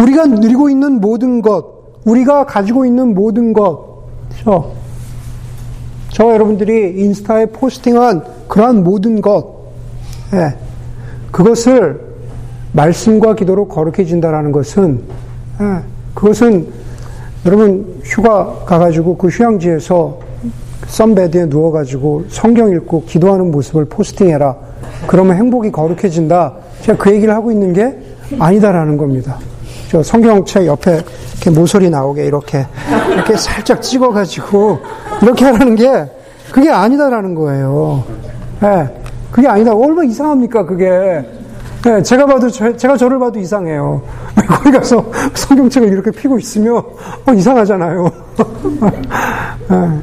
우리가 0.00 0.26
누리고 0.26 0.70
있는 0.70 1.00
모든 1.00 1.42
것, 1.42 1.64
우리가 2.04 2.46
가지고 2.46 2.84
있는 2.84 3.14
모든 3.14 3.52
것, 3.52 4.04
저, 4.42 4.72
저 6.10 6.32
여러분들이 6.32 7.00
인스타에 7.00 7.46
포스팅한 7.46 8.24
그러한 8.48 8.84
모든 8.84 9.20
것, 9.20 9.58
예, 10.34 10.54
그것을 11.30 12.00
말씀과 12.72 13.34
기도로 13.34 13.68
거룩해진다라는 13.68 14.52
것은, 14.52 15.02
예, 15.60 15.80
그것은 16.14 16.68
여러분 17.46 18.00
휴가 18.04 18.64
가가지고 18.64 19.16
그 19.16 19.28
휴양지에서 19.28 20.18
썬베드에 20.88 21.46
누워가지고 21.46 22.24
성경 22.28 22.70
읽고 22.70 23.04
기도하는 23.04 23.50
모습을 23.50 23.84
포스팅해라. 23.84 24.56
그러면 25.06 25.36
행복이 25.36 25.70
거룩해진다. 25.70 26.54
제가 26.82 26.98
그 26.98 27.12
얘기를 27.12 27.34
하고 27.34 27.50
있는 27.50 27.72
게 27.72 27.96
아니다라는 28.38 28.96
겁니다. 28.96 29.38
저 29.90 30.02
성경책 30.02 30.66
옆에 30.66 31.00
이렇게 31.32 31.50
모서리 31.50 31.88
나오게 31.88 32.26
이렇게 32.26 32.66
이렇게 33.12 33.36
살짝 33.36 33.80
찍어가지고 33.80 34.78
이렇게 35.22 35.44
하라는 35.46 35.76
게 35.76 36.06
그게 36.52 36.70
아니다라는 36.70 37.34
거예요. 37.34 38.04
예, 38.62 38.66
네, 38.66 39.02
그게 39.30 39.48
아니다. 39.48 39.74
얼마나 39.74 40.04
이상합니까 40.04 40.66
그게? 40.66 41.24
네, 41.84 42.02
제가 42.02 42.26
봐도 42.26 42.50
저, 42.50 42.76
제가 42.76 42.96
저를 42.96 43.18
봐도 43.18 43.38
이상해요. 43.38 44.02
거기 44.48 44.70
가서 44.72 45.04
성경책을 45.34 45.88
이렇게 45.88 46.10
피고 46.10 46.38
있으면 46.38 46.76
어, 46.76 47.32
이상하잖아요. 47.32 48.10
네, 49.68 49.76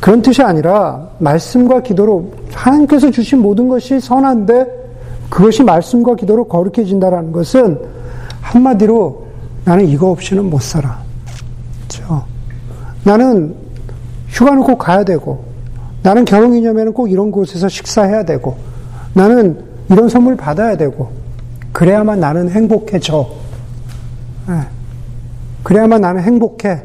그런 0.00 0.22
뜻이 0.22 0.42
아니라 0.42 1.08
말씀과 1.18 1.80
기도로 1.82 2.30
하나님께서 2.52 3.10
주신 3.10 3.40
모든 3.40 3.68
것이 3.68 3.98
선한데 4.00 4.87
그것이 5.28 5.62
말씀과 5.62 6.16
기도로 6.16 6.48
거룩해진다라는 6.48 7.32
것은 7.32 7.80
한마디로 8.40 9.26
나는 9.64 9.86
이거 9.86 10.10
없이는 10.10 10.48
못 10.48 10.62
살아. 10.62 10.98
그렇죠? 11.88 12.24
나는 13.04 13.54
휴가는 14.28 14.62
꼭 14.62 14.78
가야 14.78 15.04
되고 15.04 15.44
나는 16.02 16.24
결혼기념회는 16.24 16.92
꼭 16.92 17.10
이런 17.10 17.30
곳에서 17.30 17.68
식사해야 17.68 18.24
되고 18.24 18.56
나는 19.14 19.62
이런 19.90 20.08
선물 20.08 20.36
받아야 20.36 20.76
되고 20.76 21.10
그래야만 21.72 22.20
나는 22.20 22.50
행복해져. 22.50 23.28
네. 24.48 24.60
그래야만 25.62 26.00
나는 26.00 26.22
행복해. 26.22 26.82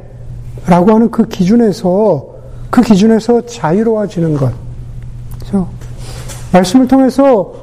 라고 0.66 0.92
하는 0.92 1.12
그 1.12 1.28
기준에서 1.28 2.26
그 2.70 2.82
기준에서 2.82 3.46
자유로워지는 3.46 4.36
것. 4.36 4.52
그렇죠? 5.40 5.68
말씀을 6.52 6.88
통해서 6.88 7.54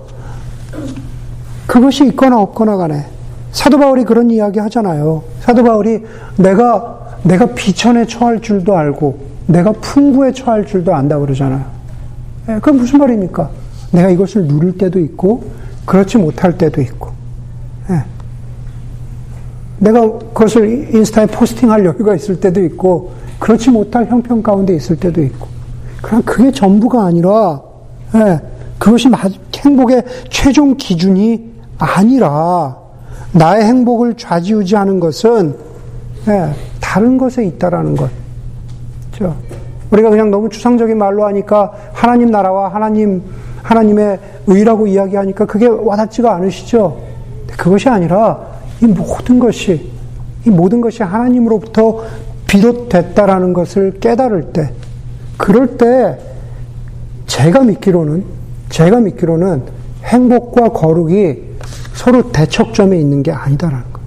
그것이 1.66 2.06
있거나 2.06 2.40
없거나 2.40 2.76
간에 2.76 3.06
사도 3.52 3.78
바울이 3.78 4.04
그런 4.04 4.30
이야기 4.30 4.58
하잖아요. 4.58 5.22
사도 5.40 5.62
바울이 5.64 6.04
내가 6.36 7.18
내가 7.22 7.46
비천에 7.46 8.06
처할 8.06 8.40
줄도 8.40 8.76
알고 8.76 9.18
내가 9.46 9.72
풍부에 9.72 10.32
처할 10.32 10.64
줄도 10.64 10.94
안다 10.94 11.18
그러잖아요. 11.18 11.64
예, 12.48 12.54
그건 12.54 12.76
무슨 12.76 12.98
말입니까? 12.98 13.50
내가 13.92 14.08
이것을 14.10 14.46
누릴 14.46 14.78
때도 14.78 14.98
있고 15.00 15.44
그렇지 15.84 16.18
못할 16.18 16.56
때도 16.56 16.80
있고. 16.80 17.10
예. 17.90 18.04
내가 19.78 20.00
그것을 20.18 20.94
인스타에 20.94 21.26
포스팅할 21.26 21.84
여유가 21.84 22.14
있을 22.14 22.38
때도 22.38 22.62
있고 22.64 23.12
그렇지 23.38 23.70
못할 23.70 24.06
형편 24.06 24.42
가운데 24.42 24.74
있을 24.74 24.96
때도 24.96 25.22
있고. 25.22 25.48
그럼 26.02 26.22
그게 26.22 26.50
전부가 26.52 27.04
아니라 27.04 27.60
예, 28.14 28.40
그것이 28.78 29.08
행복의 29.64 30.04
최종 30.28 30.76
기준이 30.76 31.50
아니라 31.78 32.76
나의 33.32 33.64
행복을 33.64 34.14
좌지우지하는 34.14 35.00
것은 35.00 35.56
예, 36.28 36.52
다른 36.80 37.16
것에 37.16 37.44
있다라는 37.44 37.96
것. 37.96 38.10
그렇죠? 39.12 39.36
우리가 39.90 40.10
그냥 40.10 40.30
너무 40.30 40.48
추상적인 40.48 40.98
말로 40.98 41.24
하니까 41.26 41.72
하나님 41.92 42.30
나라와 42.30 42.68
하나님 42.68 43.22
하나님의 43.62 44.18
의라고 44.46 44.86
이야기하니까 44.86 45.46
그게 45.46 45.66
와닿지가 45.66 46.34
않으시죠. 46.34 47.00
그것이 47.56 47.88
아니라 47.88 48.40
이 48.80 48.86
모든 48.86 49.38
것이 49.38 49.90
이 50.46 50.50
모든 50.50 50.80
것이 50.80 51.02
하나님으로부터 51.02 52.04
비롯됐다라는 52.46 53.52
것을 53.52 54.00
깨달을 54.00 54.52
때 54.52 54.72
그럴 55.36 55.76
때 55.76 56.18
제가 57.26 57.60
믿기로는 57.60 58.39
제가 58.70 59.00
믿기로는 59.00 59.62
행복과 60.04 60.70
거룩이 60.70 61.36
서로 61.94 62.32
대척점에 62.32 62.98
있는 62.98 63.22
게 63.22 63.30
아니다라는 63.30 63.84
거. 63.92 64.00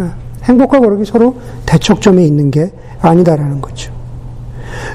예, 0.00 0.10
행복과 0.44 0.80
거룩이 0.80 1.04
서로 1.06 1.36
대척점에 1.64 2.22
있는 2.24 2.50
게 2.50 2.70
아니다라는 3.00 3.60
거죠. 3.60 3.92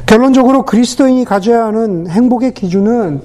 결론적으로 0.06 0.64
그리스도인이 0.64 1.26
가져야 1.26 1.66
하는 1.66 2.08
행복의 2.08 2.54
기준은 2.54 3.22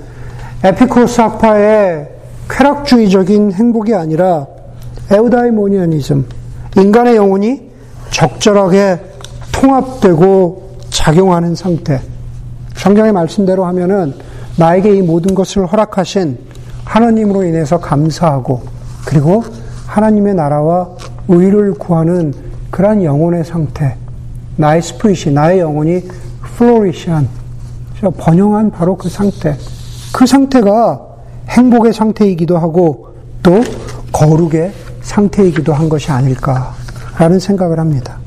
에피코스 0.63 1.21
학파의 1.21 2.09
쾌락주의적인 2.49 3.53
행복이 3.53 3.95
아니라 3.95 4.47
에우다이모니아니즘, 5.11 6.27
인간의 6.77 7.17
영혼이 7.17 7.71
적절하게 8.11 8.99
통합되고 9.53 10.79
작용하는 10.91 11.55
상태. 11.55 12.01
성경의 12.77 13.13
말씀대로 13.13 13.65
하면은 13.67 14.15
나에게 14.57 14.97
이 14.97 15.03
모든 15.03 15.35
것을 15.35 15.67
허락하신 15.67 16.39
하나님으로 16.85 17.45
인해서 17.45 17.81
감사하고 17.81 18.63
그리고 19.05 19.45
하나님의 19.87 20.35
나라와 20.35 20.91
의를 21.29 21.75
구하는 21.75 22.33
그러한 22.71 23.05
영혼의 23.05 23.45
상태. 23.45 23.97
나의 24.57 24.83
스프릿이, 24.83 25.33
나의 25.33 25.61
영혼이 25.61 26.03
플로리시한, 26.57 27.29
번영한 28.19 28.71
바로 28.71 28.97
그 28.97 29.09
상태. 29.09 29.57
그 30.13 30.27
상태가 30.27 31.01
행복의 31.49 31.93
상태이기도 31.93 32.59
하고 32.59 33.15
또 33.43 33.63
거룩의 34.13 34.73
상태이기도 35.03 35.73
한 35.73 35.89
것이 35.89 36.11
아닐까라는 36.11 37.39
생각을 37.41 37.79
합니다. 37.79 38.19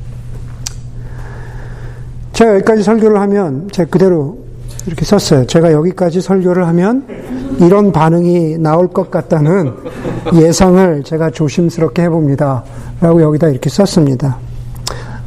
제가 2.33 2.55
여기까지 2.55 2.83
설교를 2.83 3.19
하면 3.21 3.69
제가 3.71 3.89
그대로 3.89 4.46
이렇게 4.87 5.03
썼어요. 5.03 5.45
제가 5.45 5.73
여기까지 5.73 6.21
설교를 6.21 6.65
하면 6.67 7.05
이런 7.59 7.91
반응이 7.91 8.57
나올 8.57 8.87
것 8.87 9.11
같다는 9.11 9.73
예상을 10.33 11.03
제가 11.03 11.29
조심스럽게 11.29 12.03
해봅니다. 12.03 12.63
라고 13.01 13.21
여기다 13.21 13.49
이렇게 13.49 13.69
썼습니다. 13.69 14.37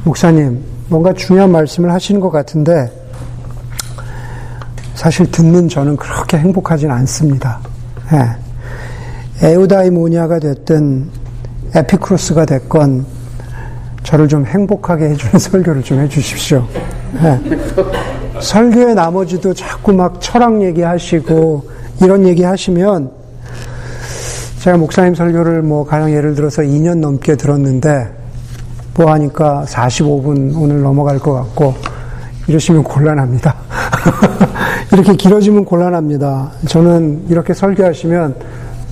목사님, 0.02 0.64
뭔가 0.88 1.12
중요한 1.12 1.52
말씀을 1.52 1.92
하시는 1.92 2.20
것 2.20 2.30
같은데 2.30 2.90
사실 4.94 5.30
듣는 5.30 5.68
저는 5.68 5.96
그렇게 5.96 6.38
행복하진 6.38 6.90
않습니다. 6.90 7.60
예. 8.12 9.46
에우다이모니아가 9.46 10.38
됐든 10.38 11.08
에피크로스가 11.74 12.46
됐건 12.46 13.04
저를 14.04 14.26
좀 14.26 14.46
행복하게 14.46 15.10
해주는 15.10 15.36
설교를 15.38 15.82
좀 15.82 16.00
해주십시오. 16.00 16.66
예. 17.22 18.19
설교의 18.40 18.94
나머지도 18.94 19.54
자꾸 19.54 19.92
막 19.92 20.20
철학 20.20 20.62
얘기하시고 20.62 21.68
이런 22.02 22.26
얘기 22.26 22.42
하시면 22.42 23.10
제가 24.60 24.76
목사님 24.76 25.14
설교를 25.14 25.62
뭐 25.62 25.84
가령 25.86 26.12
예를 26.12 26.34
들어서 26.34 26.62
2년 26.62 26.98
넘게 26.98 27.36
들었는데 27.36 28.10
뭐 28.94 29.10
하니까 29.12 29.64
45분 29.66 30.54
오늘 30.56 30.82
넘어갈 30.82 31.18
것 31.18 31.32
같고 31.32 31.74
이러시면 32.46 32.84
곤란합니다. 32.84 33.54
이렇게 34.92 35.14
길어지면 35.14 35.64
곤란합니다. 35.64 36.52
저는 36.66 37.26
이렇게 37.28 37.54
설교하시면 37.54 38.34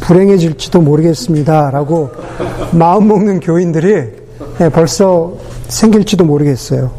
불행해질지도 0.00 0.80
모르겠습니다. 0.80 1.70
라고 1.70 2.11
마음 2.72 3.08
먹는 3.08 3.40
교인들이 3.40 4.18
네, 4.58 4.68
벌써 4.70 5.34
생길지도 5.68 6.24
모르겠어요. 6.24 6.90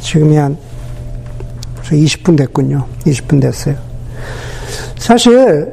지금이 0.00 0.36
한 0.36 0.56
20분 1.92 2.36
됐군요. 2.36 2.86
20분 3.06 3.40
됐어요. 3.40 3.76
사실 4.96 5.72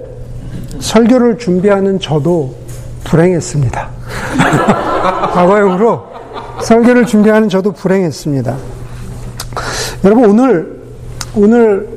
설교를 0.79 1.37
준비하는 1.37 1.99
저도 1.99 2.55
불행했습니다. 3.03 3.89
과거형으로 5.33 6.03
설교를 6.61 7.05
준비하는 7.05 7.49
저도 7.49 7.71
불행했습니다. 7.71 8.57
여러분 10.03 10.29
오늘 10.29 10.81
오늘 11.35 11.87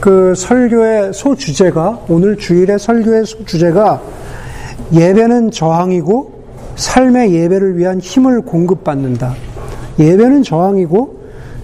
그 0.00 0.34
설교의 0.34 1.14
소주제가 1.14 2.00
오늘 2.08 2.36
주일의 2.36 2.78
설교의 2.78 3.24
소주제가 3.24 4.02
예배는 4.92 5.50
저항이고 5.50 6.42
삶의 6.76 7.32
예배를 7.34 7.78
위한 7.78 8.00
힘을 8.00 8.42
공급받는다. 8.42 9.34
예배는 9.98 10.42
저항이고 10.42 11.21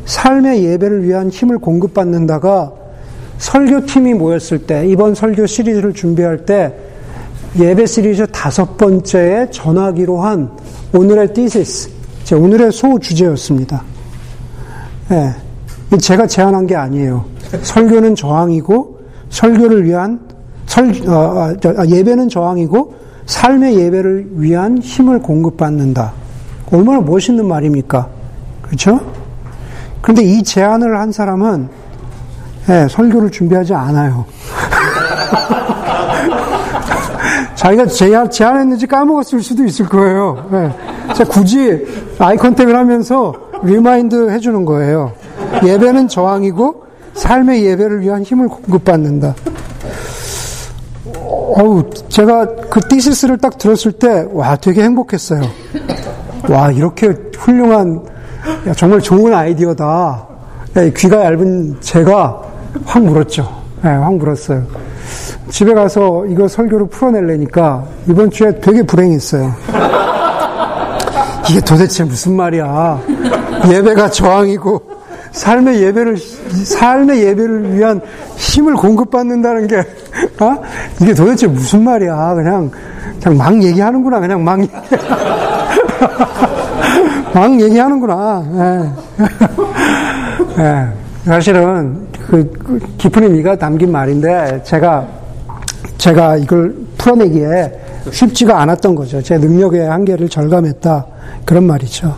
삶의 0.09 0.65
예배를 0.65 1.05
위한 1.05 1.29
힘을 1.29 1.59
공급받는다가 1.59 2.73
설교팀이 3.37 4.15
모였을 4.15 4.59
때, 4.67 4.87
이번 4.89 5.15
설교 5.15 5.47
시리즈를 5.47 5.93
준비할 5.93 6.47
때, 6.47 6.75
예배 7.59 7.85
시리즈 7.85 8.27
다섯 8.29 8.79
번째에 8.79 9.49
전하기로 9.51 10.21
한 10.21 10.51
오늘의 10.95 11.35
thesis, 11.35 11.91
오늘의 12.35 12.73
소 12.73 12.99
주제였습니다. 12.99 13.83
예. 15.11 15.35
제가 15.99 16.27
제안한 16.27 16.67
게 16.67 16.75
아니에요. 16.75 17.25
설교는 17.63 18.15
저항이고, 18.15 19.01
설교를 19.29 19.85
위한, 19.85 20.21
설, 20.65 20.89
어, 21.07 21.13
어, 21.13 21.55
아, 21.77 21.87
예배는 21.87 22.31
저항이고, 22.31 22.95
삶의 23.27 23.79
예배를 23.79 24.29
위한 24.33 24.79
힘을 24.79 25.21
공급받는다. 25.21 26.13
얼마나 26.73 27.01
멋있는 27.03 27.47
말입니까? 27.47 28.09
그렇죠? 28.63 29.18
그런데 30.09 30.23
이 30.23 30.43
제안을 30.43 30.99
한 30.99 31.13
사람은 31.13 31.69
예, 32.71 32.89
설교를 32.89 33.31
준비하지 33.31 33.75
않아요. 33.75 34.25
자기가 37.55 37.85
제안, 37.89 38.31
제안했는지 38.31 38.87
까먹었을 38.87 39.43
수도 39.43 39.67
있을 39.67 39.85
거예요. 39.85 40.49
예. 40.55 40.73
굳이 41.25 41.87
eye 42.19 42.39
contact을 42.39 42.75
하면서 42.75 43.35
remind 43.63 44.31
해주는 44.31 44.65
거예요. 44.65 45.13
예배는 45.63 46.09
저항이고 46.09 46.85
삶의 47.13 47.67
예배를 47.67 48.01
위한 48.01 48.23
힘을 48.23 48.49
공급받는다. 48.49 49.35
어우, 51.15 51.91
제가 52.09 52.47
그 52.71 52.81
thesis를 52.81 53.37
딱 53.37 53.59
들었을 53.59 53.93
때, 53.93 54.27
와, 54.33 54.57
되게 54.57 54.85
행복했어요. 54.85 55.43
와, 56.49 56.71
이렇게 56.71 57.15
훌륭한, 57.37 58.17
야, 58.67 58.73
정말 58.75 59.01
좋은 59.01 59.33
아이디어다. 59.35 60.27
야, 60.77 60.91
귀가 60.97 61.25
얇은 61.25 61.77
제가 61.81 62.43
확 62.85 63.03
물었죠. 63.03 63.43
네, 63.83 63.91
확 63.91 64.15
물었어요. 64.15 64.65
집에 65.51 65.73
가서 65.73 66.27
이거 66.27 66.47
설교로 66.47 66.89
풀어내려니까 66.89 67.85
이번 68.09 68.31
주에 68.31 68.61
되게 68.61 68.83
불행했어요. 68.83 69.55
이게 71.49 71.61
도대체 71.61 72.05
무슨 72.05 72.37
말이야. 72.37 73.01
예배가 73.71 74.11
저항이고, 74.11 74.83
삶의 75.33 75.83
예배를, 75.83 76.19
삶의 76.19 77.23
예배를 77.23 77.75
위한 77.75 78.01
힘을 78.37 78.75
공급받는다는 78.75 79.67
게, 79.67 79.79
어? 79.79 80.57
이게 81.01 81.15
도대체 81.15 81.47
무슨 81.47 81.85
말이야. 81.85 82.35
그냥, 82.35 82.71
그냥 83.23 83.39
막 83.39 83.63
얘기하는구나. 83.63 84.21
그냥 84.21 84.45
막, 84.45 84.59
막 87.35 87.61
얘기하는구나. 87.61 88.45
예. 90.59 90.63
예. 90.63 90.89
사실은 91.25 92.09
그, 92.27 92.51
그 92.53 92.79
깊은 92.99 93.23
의미가 93.23 93.57
담긴 93.57 93.93
말인데, 93.93 94.63
제가, 94.65 95.07
제가 95.99 96.37
이걸 96.37 96.75
풀어내기에 96.97 97.81
쉽지가 98.11 98.61
않았던 98.63 98.95
거죠. 98.95 99.23
제 99.23 99.39
능력의 99.39 99.89
한계를 99.89 100.29
절감했다. 100.29 101.07
그런 101.45 101.65
말이죠. 101.65 102.15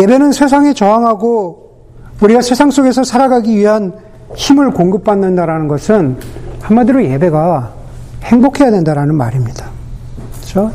예배는 0.00 0.32
세상에 0.32 0.72
저항하고 0.72 1.70
우리가 2.20 2.40
세상 2.40 2.70
속에서 2.70 3.04
살아가기 3.04 3.56
위한 3.56 3.92
힘을 4.34 4.70
공급받는다라는 4.70 5.68
것은 5.68 6.16
한마디로 6.62 7.04
예배가 7.04 7.72
행복해야 8.24 8.70
된다라는 8.70 9.14
말입니다. 9.14 9.66
그렇죠? 10.36 10.72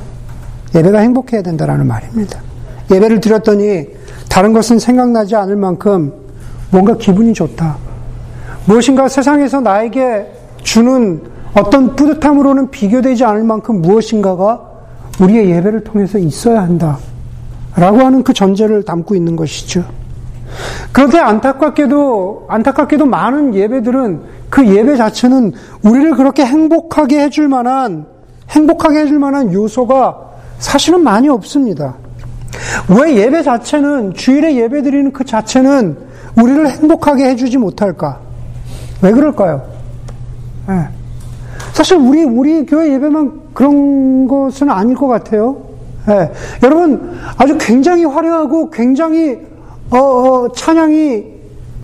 예배가 0.75 0.99
행복해야 0.99 1.41
된다라는 1.41 1.87
말입니다. 1.87 2.39
예배를 2.91 3.19
드렸더니 3.19 3.87
다른 4.29 4.53
것은 4.53 4.79
생각나지 4.79 5.35
않을 5.35 5.55
만큼 5.55 6.13
뭔가 6.71 6.95
기분이 6.95 7.33
좋다. 7.33 7.77
무엇인가 8.65 9.07
세상에서 9.07 9.61
나에게 9.61 10.31
주는 10.61 11.21
어떤 11.53 11.95
뿌듯함으로는 11.95 12.69
비교되지 12.69 13.23
않을 13.23 13.43
만큼 13.43 13.81
무엇인가가 13.81 14.61
우리의 15.19 15.49
예배를 15.49 15.83
통해서 15.83 16.17
있어야 16.17 16.61
한다. 16.61 16.97
라고 17.75 17.99
하는 17.99 18.23
그 18.23 18.33
전제를 18.33 18.83
담고 18.83 19.15
있는 19.15 19.35
것이죠. 19.35 19.83
그런데 20.91 21.19
안타깝게도, 21.19 22.45
안타깝게도 22.47 23.05
많은 23.05 23.55
예배들은 23.55 24.21
그 24.49 24.67
예배 24.67 24.97
자체는 24.97 25.53
우리를 25.83 26.15
그렇게 26.15 26.45
행복하게 26.45 27.21
해줄 27.21 27.47
만한, 27.47 28.05
행복하게 28.49 28.99
해줄 28.99 29.19
만한 29.19 29.53
요소가 29.53 30.26
사실은 30.59 31.03
많이 31.03 31.29
없습니다. 31.29 31.95
왜 32.89 33.15
예배 33.15 33.43
자체는, 33.43 34.13
주일에 34.13 34.55
예배 34.55 34.81
드리는 34.81 35.11
그 35.11 35.23
자체는 35.23 35.97
우리를 36.41 36.69
행복하게 36.69 37.29
해주지 37.29 37.57
못할까? 37.57 38.19
왜 39.01 39.11
그럴까요? 39.11 39.63
네. 40.67 40.87
사실 41.73 41.97
우리, 41.97 42.23
우리 42.23 42.65
교회 42.65 42.93
예배만 42.93 43.41
그런 43.53 44.27
것은 44.27 44.69
아닐 44.69 44.95
것 44.95 45.07
같아요. 45.07 45.57
네. 46.07 46.31
여러분, 46.63 47.17
아주 47.37 47.57
굉장히 47.59 48.05
화려하고 48.05 48.69
굉장히, 48.69 49.37
어, 49.91 49.97
어, 49.97 50.51
찬양이, 50.53 51.23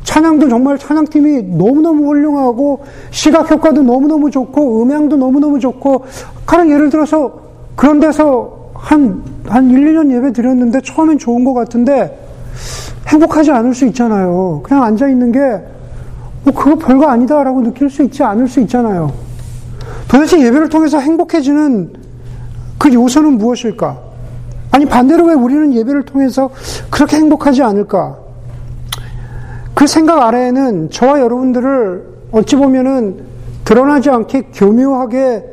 찬양도 0.03 0.49
정말 0.49 0.77
찬양팀이 0.77 1.43
너무너무 1.57 2.07
훌륭하고, 2.07 2.83
시각 3.11 3.49
효과도 3.51 3.83
너무너무 3.83 4.31
좋고, 4.31 4.81
음향도 4.83 5.17
너무너무 5.17 5.59
좋고, 5.59 6.05
가령 6.45 6.71
예를 6.71 6.89
들어서 6.89 7.33
그런 7.75 7.99
데서 7.99 8.62
한, 8.83 9.23
한 9.47 9.69
1, 9.69 9.93
2년 9.93 10.11
예배 10.11 10.33
드렸는데 10.33 10.81
처음엔 10.81 11.17
좋은 11.17 11.45
것 11.45 11.53
같은데, 11.53 12.19
행복하지 13.07 13.49
않을 13.51 13.73
수 13.73 13.85
있잖아요. 13.85 14.59
그냥 14.61 14.83
앉아있는 14.83 15.31
게, 15.31 15.39
뭐, 16.43 16.53
그거 16.53 16.75
별거 16.75 17.07
아니다라고 17.07 17.61
느낄 17.63 17.89
수 17.89 18.03
있지 18.03 18.23
않을 18.23 18.49
수 18.49 18.59
있잖아요. 18.59 19.13
도대체 20.09 20.37
예배를 20.37 20.67
통해서 20.67 20.99
행복해지는 20.99 21.93
그 22.77 22.93
요소는 22.93 23.37
무엇일까? 23.37 23.97
아니, 24.71 24.85
반대로 24.85 25.25
왜 25.25 25.33
우리는 25.33 25.73
예배를 25.73 26.03
통해서 26.03 26.49
그렇게 26.89 27.15
행복하지 27.17 27.63
않을까? 27.63 28.17
그 29.73 29.87
생각 29.87 30.21
아래에는 30.21 30.89
저와 30.89 31.21
여러분들을 31.21 32.03
어찌 32.33 32.57
보면은 32.57 33.23
드러나지 33.63 34.09
않게 34.09 34.49
교묘하게 34.53 35.45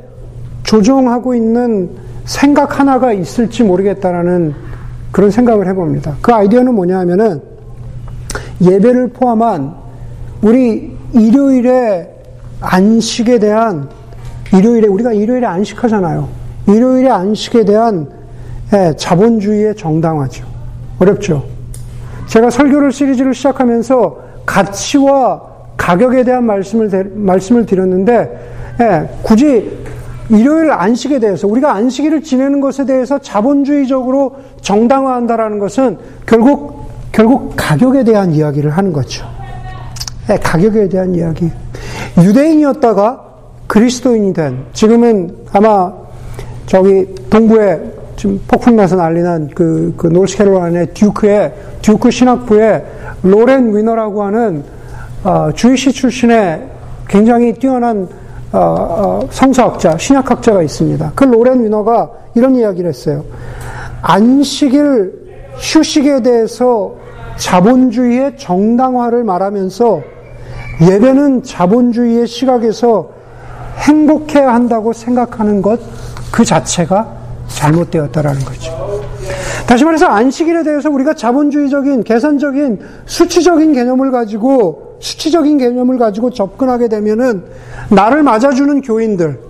조종하고 0.65 1.35
있는 1.37 2.10
생각 2.31 2.79
하나가 2.79 3.13
있을지 3.13 3.65
모르겠다라는 3.65 4.55
그런 5.11 5.33
생각을 5.33 5.67
해봅니다. 5.67 6.15
그 6.23 6.33
아이디어는 6.33 6.73
뭐냐 6.75 7.01
하면은 7.01 7.43
예배를 8.63 9.09
포함한 9.09 9.75
우리 10.41 10.97
일요일에 11.13 12.09
안식에 12.61 13.41
대한 13.41 13.89
일요일에 14.55 14.87
우리가 14.87 15.13
일요일에 15.13 15.45
안식하잖아요. 15.45 16.29
일요일에 16.69 17.11
안식에 17.11 17.65
대한 17.65 18.09
예, 18.75 18.95
자본주의의 18.97 19.75
정당화죠. 19.75 20.47
어렵죠. 21.01 21.45
제가 22.29 22.51
설교를 22.51 22.93
시리즈를 22.93 23.35
시작하면서 23.35 24.19
가치와 24.47 25.43
가격에 25.77 26.23
대한 26.23 26.45
말씀을 26.45 27.11
말씀을 27.13 27.67
드렸는데 27.67 28.77
예, 28.81 29.09
굳이 29.23 29.81
일요일 30.31 30.71
안식에 30.71 31.19
대해서 31.19 31.47
우리가 31.47 31.75
안식일을 31.75 32.23
지내는 32.23 32.61
것에 32.61 32.87
대해서 32.87 33.19
자본주의적으로 33.19 34.37
정당화한다라는 34.61 35.59
것은 35.59 35.99
결국 36.27 36.89
결국 37.13 37.55
가격에 37.57 38.05
대한 38.05 38.33
이야기를 38.33 38.71
하는 38.71 38.93
거죠. 38.93 39.27
네, 40.29 40.39
가격에 40.39 40.89
대한 40.89 41.15
이야기. 41.15 41.51
유대인이었다가 42.19 43.25
그리스도인이 43.67 44.33
된 44.33 44.65
지금은 44.73 45.35
아마 45.53 45.93
저기 46.67 47.07
동부에 47.29 47.81
지금 48.17 48.41
폭풍 48.47 48.77
나서 48.77 48.97
난리난 48.97 49.51
그, 49.55 49.95
그 49.97 50.07
노스캐롤라인의 50.07 50.89
듀크의 50.95 51.53
듀크 51.83 52.11
신학부의 52.11 52.85
로렌 53.23 53.75
위너라고 53.75 54.23
하는 54.23 54.63
어, 55.25 55.51
주이시 55.55 55.93
출신의 55.93 56.63
굉장히 57.09 57.53
뛰어난 57.55 58.09
성서학자, 59.31 59.97
신약학자가 59.99 60.63
있습니다. 60.63 61.13
그 61.15 61.25
로렌 61.25 61.65
위너가 61.65 62.11
이런 62.35 62.57
이야기를 62.57 62.89
했어요. 62.89 63.25
안식일 64.03 65.13
휴식에 65.57 66.23
대해서 66.23 66.95
자본주의의 67.37 68.37
정당화를 68.37 69.25
말하면서 69.25 70.01
예배는 70.83 71.43
자본주의의 71.43 72.27
시각에서 72.27 73.11
행복해야 73.79 74.53
한다고 74.53 74.93
생각하는 74.93 75.63
것 75.63 75.81
그 76.31 76.45
자체가 76.45 77.17
잘못되었다라는 77.49 78.41
거죠. 78.45 79.01
다시 79.67 79.85
말해서 79.85 80.07
안식일에 80.07 80.63
대해서 80.63 80.91
우리가 80.91 81.15
자본주의적인 81.15 82.05
계산적인 82.05 82.81
수치적인 83.07 83.73
개념을 83.73 84.11
가지고 84.11 84.90
수치적인 85.01 85.59
개념을 85.59 85.99
가지고 85.99 86.31
접근하게 86.31 86.89
되면은 86.89 87.45
나를 87.91 88.23
맞아주는 88.23 88.81
교인들, 88.83 89.41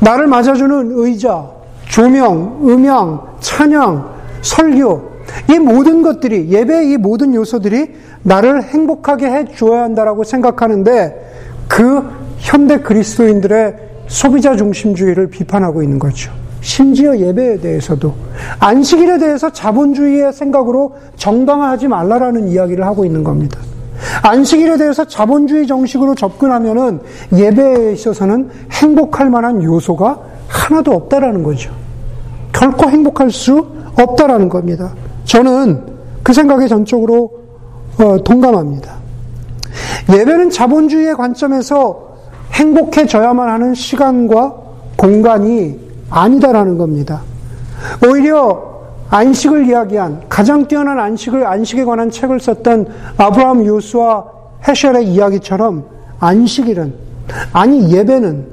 나를 0.00 0.26
맞아주는 0.26 0.92
의자, 0.94 1.48
조명, 1.88 2.60
음향, 2.62 3.36
찬양, 3.40 4.18
설교 4.42 5.08
이 5.50 5.58
모든 5.58 6.02
것들이, 6.02 6.50
예배의 6.50 6.92
이 6.92 6.96
모든 6.96 7.34
요소들이 7.34 7.94
나를 8.22 8.62
행복하게 8.62 9.26
해 9.26 9.44
주어야 9.46 9.82
한다라고 9.84 10.24
생각하는데 10.24 11.28
그 11.68 12.02
현대 12.38 12.80
그리스도인들의 12.80 13.76
소비자 14.06 14.56
중심주의를 14.56 15.28
비판하고 15.28 15.82
있는 15.82 15.98
거죠. 15.98 16.32
심지어 16.60 17.16
예배에 17.16 17.58
대해서도 17.60 18.14
안식일에 18.58 19.18
대해서 19.18 19.50
자본주의의 19.50 20.32
생각으로 20.32 20.96
정당화하지 21.16 21.88
말라라는 21.88 22.48
이야기를 22.48 22.84
하고 22.84 23.04
있는 23.04 23.22
겁니다. 23.22 23.58
안식일에 24.22 24.76
대해서 24.76 25.04
자본주의 25.04 25.66
정식으로 25.66 26.14
접근하면은 26.14 27.00
예배에 27.34 27.92
있어서는 27.92 28.50
행복할 28.72 29.30
만한 29.30 29.62
요소가 29.62 30.18
하나도 30.48 30.92
없다라는 30.92 31.42
거죠. 31.42 31.72
결코 32.52 32.88
행복할 32.88 33.30
수 33.30 33.66
없다라는 33.98 34.48
겁니다. 34.48 34.94
저는 35.24 35.84
그 36.22 36.32
생각에 36.32 36.68
전적으로 36.68 37.38
어, 37.98 38.22
동감합니다. 38.22 38.96
예배는 40.12 40.50
자본주의의 40.50 41.16
관점에서 41.16 42.08
행복해져야만 42.52 43.48
하는 43.48 43.74
시간과 43.74 44.54
공간이 44.96 45.78
아니다라는 46.10 46.78
겁니다. 46.78 47.22
오히려 48.06 48.77
안식을 49.10 49.66
이야기한 49.66 50.22
가장 50.28 50.66
뛰어난 50.66 50.98
안식을 50.98 51.46
안식에 51.46 51.84
관한 51.84 52.10
책을 52.10 52.40
썼던 52.40 52.88
아브라함 53.16 53.64
요스와 53.64 54.24
헤셜의 54.66 55.08
이야기처럼 55.08 55.84
안식일은 56.20 56.92
아니 57.52 57.90
예배는 57.92 58.46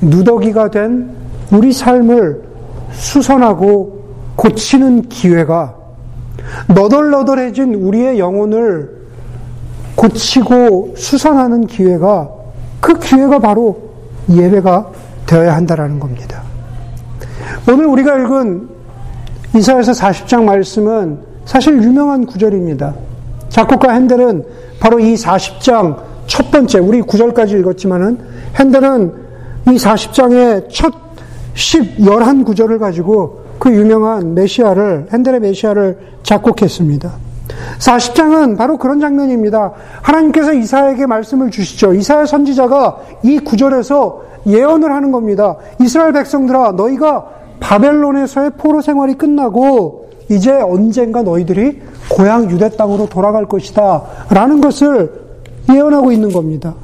누더기가 0.00 0.70
된 0.70 1.10
우리 1.52 1.72
삶을 1.72 2.42
수선하고 2.92 4.02
고치는 4.36 5.08
기회가 5.08 5.76
너덜너덜해진 6.68 7.74
우리의 7.74 8.18
영혼을 8.18 9.02
고치고 9.94 10.94
수선하는 10.96 11.66
기회가 11.66 12.30
그 12.80 12.98
기회가 12.98 13.38
바로 13.38 13.90
예배가 14.30 14.90
되어야 15.26 15.54
한다라는 15.54 16.00
겁니다. 16.00 16.42
오늘 17.68 17.86
우리가 17.86 18.18
읽은 18.18 18.68
이사에서 19.54 19.92
40장 19.92 20.44
말씀은 20.44 21.18
사실 21.44 21.82
유명한 21.82 22.24
구절입니다. 22.26 22.94
작곡가 23.48 23.92
핸델은 23.92 24.44
바로 24.80 24.98
이 24.98 25.14
40장 25.14 25.96
첫 26.26 26.50
번째, 26.50 26.78
우리 26.78 27.02
9절까지 27.02 27.58
읽었지만은 27.60 28.18
핸델은 28.58 29.12
이 29.68 29.76
40장의 29.76 30.68
첫 30.72 30.94
10, 31.54 31.98
11구절을 31.98 32.78
가지고 32.78 33.42
그 33.58 33.70
유명한 33.70 34.34
메시아를, 34.34 35.08
핸델의 35.12 35.40
메시아를 35.40 35.98
작곡했습니다. 36.22 37.12
40장은 37.78 38.56
바로 38.56 38.78
그런 38.78 39.00
장면입니다. 39.00 39.72
하나님께서 40.00 40.54
이사에게 40.54 41.06
말씀을 41.06 41.50
주시죠. 41.50 41.92
이사야 41.94 42.26
선지자가 42.26 42.98
이 43.22 43.38
구절에서 43.38 44.22
예언을 44.46 44.90
하는 44.92 45.12
겁니다. 45.12 45.56
이스라엘 45.80 46.12
백성들아, 46.12 46.72
너희가 46.72 47.41
바벨론에서의 47.62 48.50
포로 48.58 48.82
생활이 48.82 49.14
끝나고 49.14 50.10
이제 50.28 50.52
언젠가 50.52 51.22
너희들이 51.22 51.80
고향 52.10 52.50
유대 52.50 52.68
땅으로 52.68 53.06
돌아갈 53.08 53.46
것이다. 53.46 54.02
라는 54.30 54.60
것을 54.60 55.12
예언하고 55.72 56.12
있는 56.12 56.32
겁니다. 56.32 56.74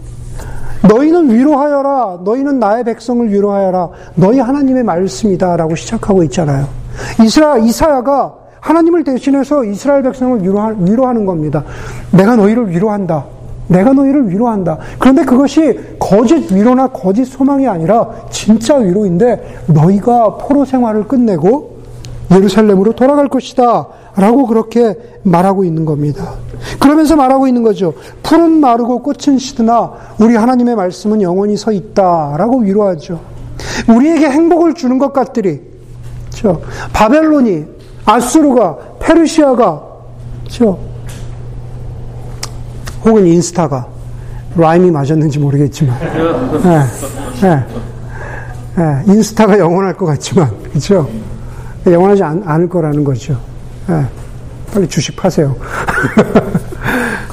너희는 0.89 1.31
위로하여라. 1.31 2.21
너희는 2.25 2.59
나의 2.61 2.85
백성을 2.85 3.31
위로하여라. 3.31 3.89
너희 4.15 4.39
하나님의 4.39 4.85
말씀이다. 4.85 5.57
라고 5.57 5.75
시작하고 5.75 6.23
있잖아요. 6.25 6.67
이스라, 7.23 7.59
이사야가 7.59 8.35
하나님을 8.61 9.05
대신해서 9.05 9.65
이스라엘 9.65 10.03
백성을 10.03 10.43
위로하, 10.43 11.13
는 11.13 11.27
겁니다. 11.27 11.65
내가 12.13 12.37
너희를 12.37 12.71
위로한다. 12.71 13.25
내가 13.69 13.93
너희를 13.93 14.29
위로한다. 14.31 14.79
그런데 14.99 15.25
그것이 15.25 15.79
거짓 15.99 16.53
위로나 16.53 16.89
거짓 16.89 17.25
소망이 17.27 17.69
아니라 17.69 18.09
진짜 18.31 18.77
위로인데 18.77 19.63
너희가 19.67 20.37
포로 20.39 20.65
생활을 20.65 21.07
끝내고 21.07 21.79
예루살렘으로 22.31 22.93
돌아갈 22.93 23.29
것이다. 23.29 23.87
라고 24.17 24.47
그렇게 24.47 24.97
말하고 25.23 25.65
있는 25.65 25.85
겁니다. 25.85 26.35
그러면서 26.81 27.15
말하고 27.15 27.47
있는 27.47 27.63
거죠. 27.63 27.95
푸른 28.23 28.61
마르고 28.61 29.03
꽃은 29.03 29.39
시드나 29.39 29.93
우리 30.19 30.35
하나님의 30.35 30.75
말씀은 30.75 31.23
영원히 31.23 31.57
서 31.57 31.71
있다. 31.71 32.35
라고 32.37 32.59
위로하죠. 32.59 33.21
우리에게 33.89 34.29
행복을 34.29 34.75
주는 34.75 34.99
것 34.99 35.13
같들이, 35.13 35.61
그렇죠? 36.31 36.63
바벨론이, 36.93 37.65
아수르가, 38.05 38.77
페르시아가, 39.01 39.83
그렇죠? 40.41 40.79
혹은 43.05 43.27
인스타가 43.27 43.87
라임이 44.57 44.91
맞았는지 44.91 45.39
모르겠지만 45.39 45.99
네, 46.63 46.83
네, 47.41 47.65
네, 48.77 49.03
인스타가 49.07 49.59
영원할 49.59 49.95
것 49.97 50.07
같지만 50.07 50.51
그렇죠? 50.65 51.09
영원하지 51.87 52.23
않, 52.23 52.61
을 52.61 52.69
거라는 52.69 53.05
거죠. 53.05 53.39
빨리 54.73 54.89
주식 54.89 55.17
파세요. 55.17 55.57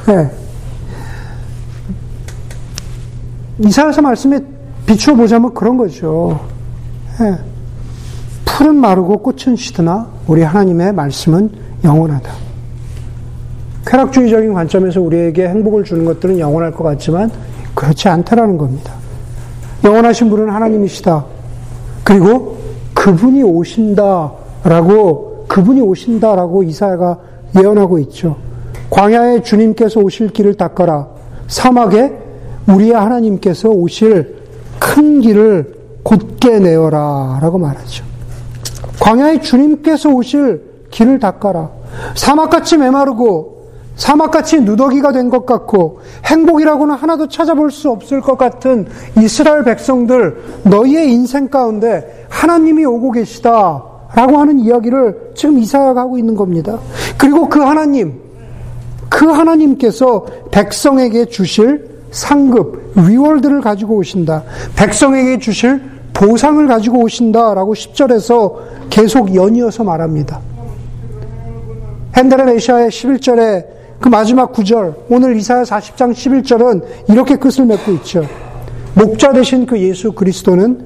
이사야서 3.59 4.01
말씀에 4.01 4.39
비추어 4.85 5.15
보자면 5.15 5.53
그런 5.53 5.77
거죠. 5.77 6.39
풀은 8.45 8.75
마르고 8.75 9.17
꽃은 9.19 9.55
시드나 9.55 10.07
우리 10.27 10.41
하나님의 10.41 10.93
말씀은 10.93 11.49
영원하다. 11.83 12.31
쾌락주의적인 13.85 14.53
관점에서 14.53 15.01
우리에게 15.01 15.47
행복을 15.47 15.83
주는 15.83 16.05
것들은 16.05 16.39
영원할 16.39 16.71
것 16.71 16.83
같지만 16.83 17.31
그렇지 17.73 18.07
않다라는 18.09 18.57
겁니다. 18.57 18.93
영원하신 19.83 20.29
분은 20.29 20.49
하나님이시다. 20.49 21.25
그리고 22.03 22.57
그분이 22.93 23.43
오신다라고 23.43 24.25
그분이 25.47 25.81
오신다라고 25.81 26.63
이사야가 26.63 27.19
예언하고 27.57 27.99
있죠. 27.99 28.37
광야에 28.89 29.43
주님께서 29.43 29.99
오실 29.99 30.29
길을 30.29 30.55
닦아라. 30.55 31.07
사막에 31.47 32.17
우리의 32.67 32.93
하나님께서 32.93 33.69
오실 33.69 34.37
큰 34.79 35.21
길을 35.21 35.75
곧게 36.03 36.59
내어라. 36.59 37.39
라고 37.41 37.57
말하죠. 37.57 38.03
광야에 38.99 39.41
주님께서 39.41 40.09
오실 40.09 40.63
길을 40.89 41.19
닦아라. 41.19 41.69
사막같이 42.15 42.77
메마르고 42.77 43.54
사막같이 43.95 44.61
누더기가 44.61 45.11
된 45.11 45.29
것 45.29 45.45
같고 45.45 45.99
행복이라고는 46.25 46.95
하나도 46.95 47.27
찾아볼 47.27 47.71
수 47.71 47.89
없을 47.89 48.21
것 48.21 48.37
같은 48.37 48.87
이스라엘 49.19 49.63
백성들 49.63 50.61
너희의 50.63 51.11
인생 51.11 51.47
가운데 51.47 52.27
하나님이 52.29 52.85
오고 52.85 53.11
계시다 53.11 53.83
라고 54.13 54.37
하는 54.37 54.59
이야기를 54.59 55.31
지금 55.35 55.59
이사야가 55.59 56.01
하고 56.01 56.17
있는 56.17 56.35
겁니다. 56.35 56.77
그리고 57.17 57.49
그 57.49 57.59
하나님 57.59 58.21
그 59.09 59.25
하나님께서 59.25 60.25
백성에게 60.51 61.25
주실 61.25 61.95
상급, 62.11 62.93
위월들을 62.95 63.61
가지고 63.61 63.95
오신다. 63.97 64.43
백성에게 64.77 65.39
주실 65.39 65.81
보상을 66.13 66.65
가지고 66.67 66.99
오신다라고 67.03 67.73
10절에서 67.73 68.55
계속 68.89 69.35
연이어서 69.35 69.83
말합니다. 69.83 70.39
핸델의 72.15 72.45
메시아의 72.45 72.89
11절에 72.89 73.74
그 74.05 74.09
마지막 74.09 74.53
구절, 74.53 74.93
오늘 75.09 75.35
이사야 75.35 75.63
40장 75.63 76.13
11절은 76.13 77.09
이렇게 77.09 77.37
끝을 77.37 77.65
맺고 77.65 77.91
있죠. 77.93 78.23
목자 78.93 79.33
되신 79.33 79.65
그 79.65 79.79
예수 79.79 80.11
그리스도는 80.11 80.85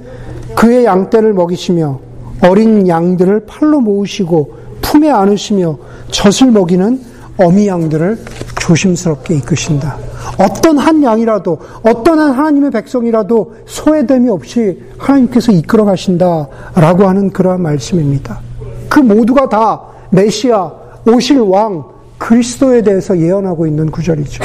그의 0.55 0.85
양떼를 0.85 1.33
먹이시며 1.33 1.99
어린 2.41 2.87
양들을 2.87 3.41
팔로 3.45 3.81
모으시고 3.81 4.53
품에 4.81 5.09
안으시며 5.09 5.77
젖을 6.11 6.51
먹이는 6.51 7.01
어미 7.37 7.67
양들을 7.67 8.19
조심스럽게 8.57 9.35
이끄신다. 9.35 9.97
어떤 10.39 10.77
한 10.77 11.03
양이라도, 11.03 11.59
어떤 11.83 12.19
한 12.19 12.31
하나님의 12.31 12.71
백성이라도 12.71 13.55
소외됨이 13.65 14.29
없이 14.29 14.81
하나님께서 14.97 15.51
이끌어 15.51 15.83
가신다라고 15.83 17.03
하는 17.05 17.31
그러한 17.31 17.61
말씀입니다. 17.61 18.39
그 18.87 19.01
모두가 19.01 19.49
다 19.49 19.81
메시아, 20.11 20.71
오실 21.05 21.41
왕, 21.41 21.98
그리스도에 22.19 22.83
대해서 22.83 23.17
예언하고 23.17 23.65
있는 23.65 23.89
구절이죠. 23.89 24.43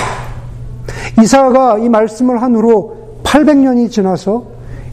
이사가 1.21 1.79
이 1.79 1.89
말씀을 1.89 2.41
한 2.41 2.55
후로 2.55 3.21
800년이 3.23 3.91
지나서 3.91 4.45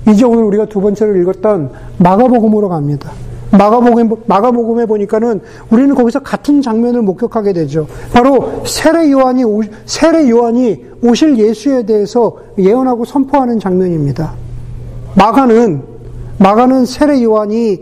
이제 0.09 0.25
오늘 0.25 0.43
우리가 0.43 0.65
두 0.65 0.81
번째로 0.81 1.15
읽었던 1.15 1.71
마가복음으로 1.97 2.67
갑니다. 2.67 3.11
마가복음, 3.51 4.09
마가복음에 4.27 4.85
보니까는 4.85 5.41
우리는 5.69 5.93
거기서 5.93 6.19
같은 6.19 6.61
장면을 6.61 7.01
목격하게 7.01 7.53
되죠. 7.53 7.87
바로 8.13 8.63
세례 8.65 9.11
요한이, 9.11 9.43
세례 9.85 10.29
요한이 10.29 10.85
오실 11.03 11.37
예수에 11.37 11.85
대해서 11.85 12.37
예언하고 12.57 13.03
선포하는 13.05 13.59
장면입니다. 13.59 14.33
마가는, 15.15 15.83
마가는 16.37 16.85
세례 16.85 17.21
요한이 17.21 17.79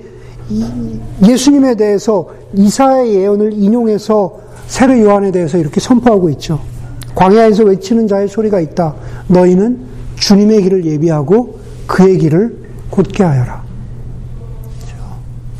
예수님에 1.28 1.76
대해서 1.76 2.28
이사의 2.56 3.14
예언을 3.14 3.54
인용해서 3.54 4.49
세례 4.70 5.02
요한에 5.02 5.32
대해서 5.32 5.58
이렇게 5.58 5.80
선포하고 5.80 6.30
있죠. 6.30 6.62
광야에서 7.16 7.64
외치는 7.64 8.08
자의 8.08 8.28
소리가 8.28 8.60
있다. 8.60 8.94
너희는 9.28 9.80
주님의 10.16 10.62
길을 10.62 10.86
예비하고 10.86 11.60
그의 11.88 12.20
길을 12.20 12.70
곧게 12.92 13.24
하여라. 13.24 13.64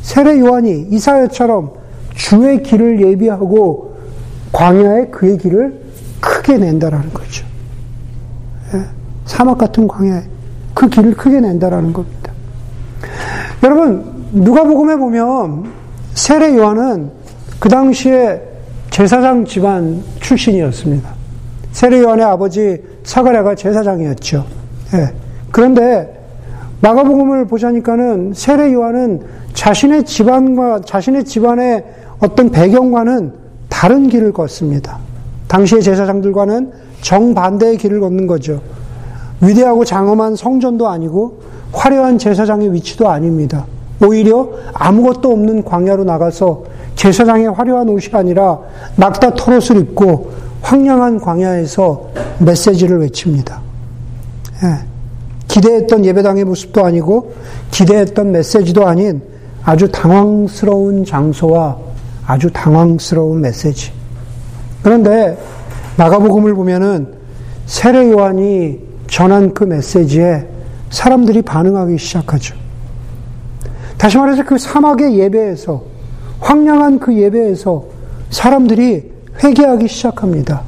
세례 0.00 0.38
요한이 0.38 0.86
이사야처럼 0.90 1.72
주의 2.14 2.62
길을 2.62 3.04
예비하고 3.04 3.96
광야에 4.52 5.06
그의 5.06 5.38
길을 5.38 5.80
크게 6.20 6.58
낸다라는 6.58 7.12
거죠. 7.12 7.44
예? 8.74 8.84
사막 9.26 9.58
같은 9.58 9.88
광야에 9.88 10.22
그 10.72 10.88
길을 10.88 11.16
크게 11.16 11.40
낸다라는 11.40 11.92
겁니다. 11.92 12.32
여러분 13.64 14.24
누가복음에 14.32 14.96
보면 14.96 15.72
세례 16.14 16.56
요한은 16.56 17.10
그 17.58 17.68
당시에 17.68 18.49
제사장 18.90 19.44
집안 19.44 20.02
출신이었습니다. 20.20 21.08
세례 21.72 22.00
요한의 22.00 22.24
아버지 22.24 22.82
사가랴가 23.04 23.54
제사장이었죠. 23.54 24.44
예. 24.94 25.14
그런데 25.52 26.18
마가복음을 26.80 27.46
보자니까는 27.46 28.32
세례 28.34 28.72
요한은 28.72 29.22
자신의 29.54 30.04
집안과 30.04 30.80
자신의 30.84 31.24
집안의 31.24 31.84
어떤 32.18 32.50
배경과는 32.50 33.32
다른 33.68 34.08
길을 34.08 34.32
걷습니다. 34.32 34.98
당시의 35.46 35.82
제사장들과는 35.82 36.72
정반대의 37.00 37.76
길을 37.78 38.00
걷는 38.00 38.26
거죠. 38.26 38.60
위대하고 39.40 39.84
장엄한 39.84 40.36
성전도 40.36 40.88
아니고 40.88 41.40
화려한 41.72 42.18
제사장의 42.18 42.72
위치도 42.72 43.08
아닙니다. 43.08 43.66
오히려 44.04 44.50
아무것도 44.74 45.30
없는 45.30 45.64
광야로 45.64 46.04
나가서 46.04 46.64
제사장의 47.00 47.52
화려한 47.52 47.88
옷이 47.88 48.10
아니라 48.12 48.58
낙타 48.96 49.30
토롯을 49.30 49.80
입고 49.80 50.32
황량한 50.60 51.18
광야에서 51.18 52.10
메시지를 52.40 53.00
외칩니다. 53.00 53.58
예. 54.64 54.86
기대했던 55.48 56.04
예배당의 56.04 56.44
모습도 56.44 56.84
아니고 56.84 57.32
기대했던 57.70 58.32
메시지도 58.32 58.86
아닌 58.86 59.22
아주 59.64 59.90
당황스러운 59.90 61.06
장소와 61.06 61.78
아주 62.26 62.50
당황스러운 62.52 63.40
메시지. 63.40 63.92
그런데 64.82 65.38
마가복음을 65.96 66.54
보면은 66.54 67.14
세례 67.64 68.10
요한이 68.10 68.78
전한 69.08 69.54
그 69.54 69.64
메시지에 69.64 70.46
사람들이 70.90 71.40
반응하기 71.40 71.96
시작하죠. 71.96 72.56
다시 73.96 74.18
말해서 74.18 74.44
그 74.44 74.58
사막의 74.58 75.18
예배에서 75.18 75.89
황량한 76.40 76.98
그 76.98 77.14
예배에서 77.14 77.84
사람들이 78.30 79.10
회개하기 79.42 79.88
시작합니다. 79.88 80.62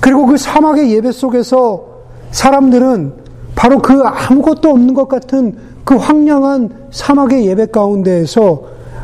그리고 0.00 0.26
그 0.26 0.36
사막의 0.36 0.92
예배 0.92 1.12
속에서 1.12 1.86
사람들은 2.30 3.12
바로 3.54 3.78
그 3.80 4.02
아무것도 4.02 4.70
없는 4.70 4.94
것 4.94 5.08
같은 5.08 5.56
그 5.84 5.96
황량한 5.96 6.88
사막의 6.90 7.46
예배 7.46 7.66
가운데에서 7.66 8.62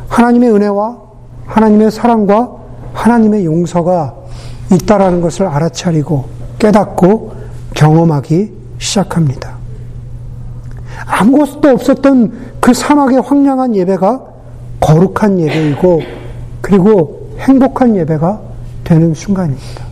하나님의 0.09 0.53
은혜와 0.53 0.97
하나님의 1.45 1.91
사랑과 1.91 2.51
하나님의 2.93 3.45
용서가 3.45 4.15
있다라는 4.71 5.21
것을 5.21 5.47
알아차리고 5.47 6.25
깨닫고 6.59 7.33
경험하기 7.73 8.51
시작합니다. 8.77 9.57
아무것도 11.05 11.69
없었던 11.69 12.33
그 12.59 12.73
사막의 12.73 13.21
황량한 13.21 13.75
예배가 13.75 14.30
거룩한 14.81 15.39
예배이고 15.39 16.01
그리고 16.59 17.29
행복한 17.39 17.95
예배가 17.95 18.41
되는 18.83 19.13
순간입니다. 19.13 19.85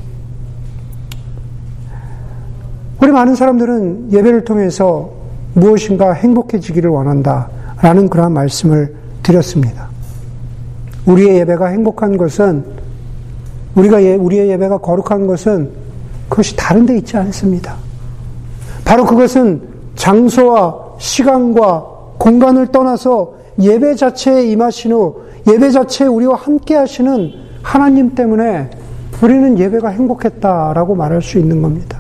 우리 3.02 3.12
많은 3.12 3.36
사람들은 3.36 4.12
예배를 4.12 4.43
통해서 4.43 5.12
무엇인가 5.54 6.12
행복해지기를 6.13 6.89
원한다. 6.89 7.49
라는 7.82 8.10
그러한 8.10 8.34
말씀을 8.34 8.93
드렸습니다. 9.23 9.88
우리의 11.06 11.39
예배가 11.39 11.67
행복한 11.67 12.17
것은, 12.17 12.65
우리가 13.75 14.04
예, 14.04 14.15
우리의 14.15 14.49
예배가 14.49 14.80
거룩한 14.80 15.28
것은 15.28 15.71
그것이 16.28 16.58
다른 16.58 16.86
데 16.86 16.97
있지 16.97 17.15
않습니다. 17.15 17.75
바로 18.84 19.06
그것은 19.06 19.62
장소와 19.95 20.75
시간과 20.97 21.86
공간을 22.17 22.67
떠나서 22.67 23.38
예배 23.60 23.95
자체에 23.95 24.48
임하신 24.48 24.91
후 24.93 25.22
예배 25.48 25.72
자체에 25.72 26.08
우리와 26.08 26.36
함께 26.36 26.76
하시는 26.76 27.32
하나님 27.62 28.15
때문에 28.15 28.69
우리는 29.22 29.58
예배가 29.60 29.89
행복했다라고 29.89 30.95
말할 30.95 31.22
수 31.22 31.38
있는 31.38 31.62
겁니다. 31.62 32.00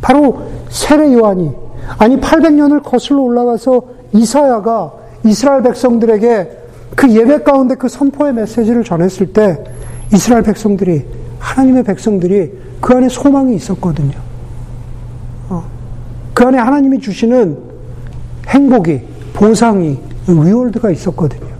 바로 0.00 0.42
세례 0.70 1.12
요한이 1.12 1.52
아니 1.98 2.20
800년을 2.20 2.82
거슬러 2.82 3.20
올라가서 3.20 3.82
이사야가 4.12 4.92
이스라엘 5.24 5.62
백성들에게 5.62 6.62
그 6.96 7.10
예배 7.10 7.42
가운데 7.42 7.74
그 7.74 7.88
선포의 7.88 8.34
메시지를 8.34 8.84
전했을 8.84 9.32
때 9.32 9.62
이스라엘 10.12 10.42
백성들이 10.42 11.04
하나님의 11.38 11.84
백성들이 11.84 12.52
그 12.80 12.94
안에 12.94 13.08
소망이 13.08 13.54
있었거든요. 13.54 14.18
어. 15.48 15.64
그 16.34 16.44
안에 16.44 16.58
하나님이 16.58 17.00
주시는 17.00 17.58
행복이 18.48 19.00
보상이 19.32 19.98
위월드가 20.26 20.90
있었거든요. 20.90 21.52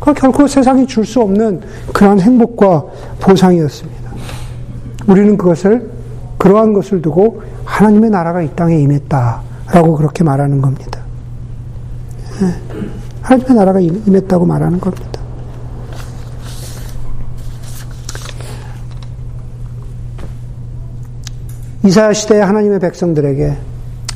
그 0.00 0.12
결코 0.14 0.46
세상이 0.46 0.86
줄 0.86 1.04
수 1.04 1.20
없는 1.20 1.62
그러한 1.92 2.20
행복과 2.20 2.84
보상이었습니다. 3.20 4.10
우리는 5.06 5.36
그것을 5.36 5.90
그러한 6.38 6.72
것을 6.72 7.00
두고 7.02 7.42
하나님의 7.64 8.10
나라가 8.10 8.42
이 8.42 8.50
땅에 8.54 8.78
임했다라고 8.78 9.96
그렇게 9.96 10.22
말하는 10.24 10.60
겁니다. 10.60 11.00
예. 12.42 12.54
하나님의 13.22 13.54
나라가 13.56 13.80
임했다고 13.80 14.44
말하는 14.46 14.78
겁니다. 14.80 15.20
이사야 21.84 22.12
시대의 22.12 22.44
하나님의 22.44 22.80
백성들에게 22.80 23.56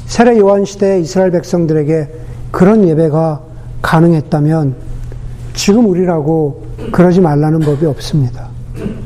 세례 0.07 0.39
요한 0.39 0.65
시대의 0.65 1.03
이스라엘 1.03 1.31
백성들에게 1.31 2.09
그런 2.51 2.87
예배가 2.87 3.50
가능했다면 3.83 4.75
지금 5.55 5.87
우리라고 5.87 6.63
그러지 6.93 7.21
말라는 7.21 7.61
법이 7.61 7.87
없습니다. 7.87 8.49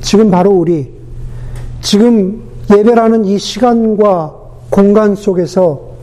지금 0.01 0.31
바로 0.31 0.51
우리 0.51 0.93
지금 1.81 2.43
예배라는 2.71 3.25
이 3.25 3.39
시간과 3.39 4.35
공간 4.71 5.15
속에서 5.15 5.95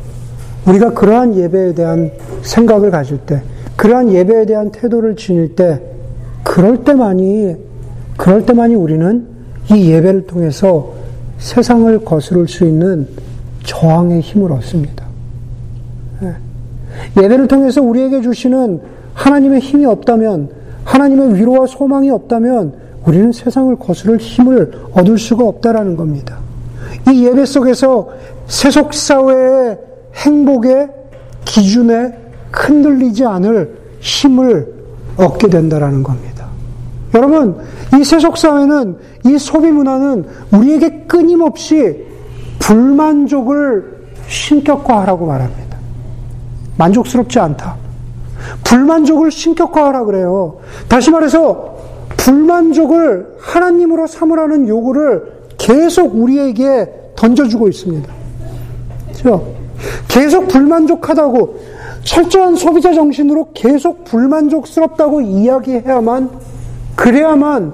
우리가 0.65 0.93
그러한 0.93 1.35
예배에 1.35 1.73
대한 1.73 2.11
생각을 2.43 2.91
가질 2.91 3.17
때, 3.19 3.41
그러한 3.75 4.11
예배에 4.11 4.45
대한 4.45 4.71
태도를 4.71 5.15
지닐 5.15 5.55
때, 5.55 5.81
그럴 6.43 6.83
때만이, 6.83 7.55
그럴 8.17 8.45
때만이 8.45 8.75
우리는 8.75 9.27
이 9.71 9.89
예배를 9.89 10.27
통해서 10.27 10.93
세상을 11.39 12.05
거스를 12.05 12.47
수 12.47 12.65
있는 12.65 13.07
저항의 13.63 14.21
힘을 14.21 14.51
얻습니다. 14.51 15.05
예. 17.19 17.23
예배를 17.23 17.47
통해서 17.47 17.81
우리에게 17.81 18.21
주시는 18.21 18.81
하나님의 19.13 19.59
힘이 19.59 19.85
없다면, 19.85 20.49
하나님의 20.83 21.35
위로와 21.35 21.67
소망이 21.67 22.09
없다면, 22.09 22.73
우리는 23.05 23.31
세상을 23.31 23.75
거스를 23.77 24.17
힘을 24.17 24.71
얻을 24.93 25.17
수가 25.17 25.45
없다라는 25.45 25.95
겁니다. 25.95 26.37
이 27.11 27.25
예배 27.25 27.45
속에서 27.45 28.09
세속 28.47 28.93
사회의 28.93 29.77
행복의 30.15 30.89
기준에 31.45 32.13
흔들리지 32.51 33.25
않을 33.25 33.77
힘을 33.99 34.73
얻게 35.17 35.47
된다라는 35.47 36.03
겁니다. 36.03 36.47
여러분, 37.13 37.57
이 37.99 38.03
세속 38.03 38.37
사회는 38.37 38.97
이 39.25 39.37
소비 39.37 39.71
문화는 39.71 40.25
우리에게 40.53 41.03
끊임없이 41.07 42.05
불만족을 42.59 44.01
신격화하라고 44.27 45.25
말합니다. 45.25 45.70
만족스럽지 46.81 47.39
않다. 47.39 47.75
불만족을 48.63 49.29
신격화하라 49.29 50.05
그래요. 50.05 50.57
다시 50.87 51.11
말해서 51.11 51.77
불만족을 52.17 53.37
하나님으로 53.39 54.07
삼으라는 54.07 54.67
요구를 54.67 55.41
계속 55.57 56.15
우리에게 56.15 56.89
던져주고 57.15 57.67
있습니다. 57.67 58.11
그렇죠? 59.09 59.53
계속 60.07 60.47
불만족하다고 60.47 61.59
철저한 62.03 62.55
소비자 62.55 62.93
정신으로 62.93 63.49
계속 63.53 64.03
불만족스럽다고 64.05 65.21
이야기해야만 65.21 66.31
그래야만 66.95 67.73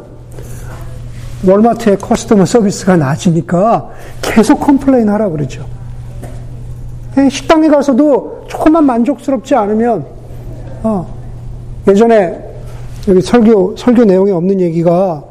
월마트의 1.48 1.98
customer 1.98 2.46
service가 2.46 2.98
낮으니까 2.98 3.90
계속 4.22 4.60
complain 4.60 5.08
하라 5.08 5.30
그러죠. 5.30 5.66
예, 7.18 7.30
식당에 7.30 7.70
가서도 7.70 8.37
조금만 8.48 8.86
만족스럽지 8.86 9.56
않으면 9.56 10.06
어, 10.84 11.18
예전에 11.88 12.48
여기 13.08 13.22
설교, 13.22 13.76
설교 13.78 14.04
내용에 14.04 14.32
없는 14.32 14.60
얘기가, 14.60 15.24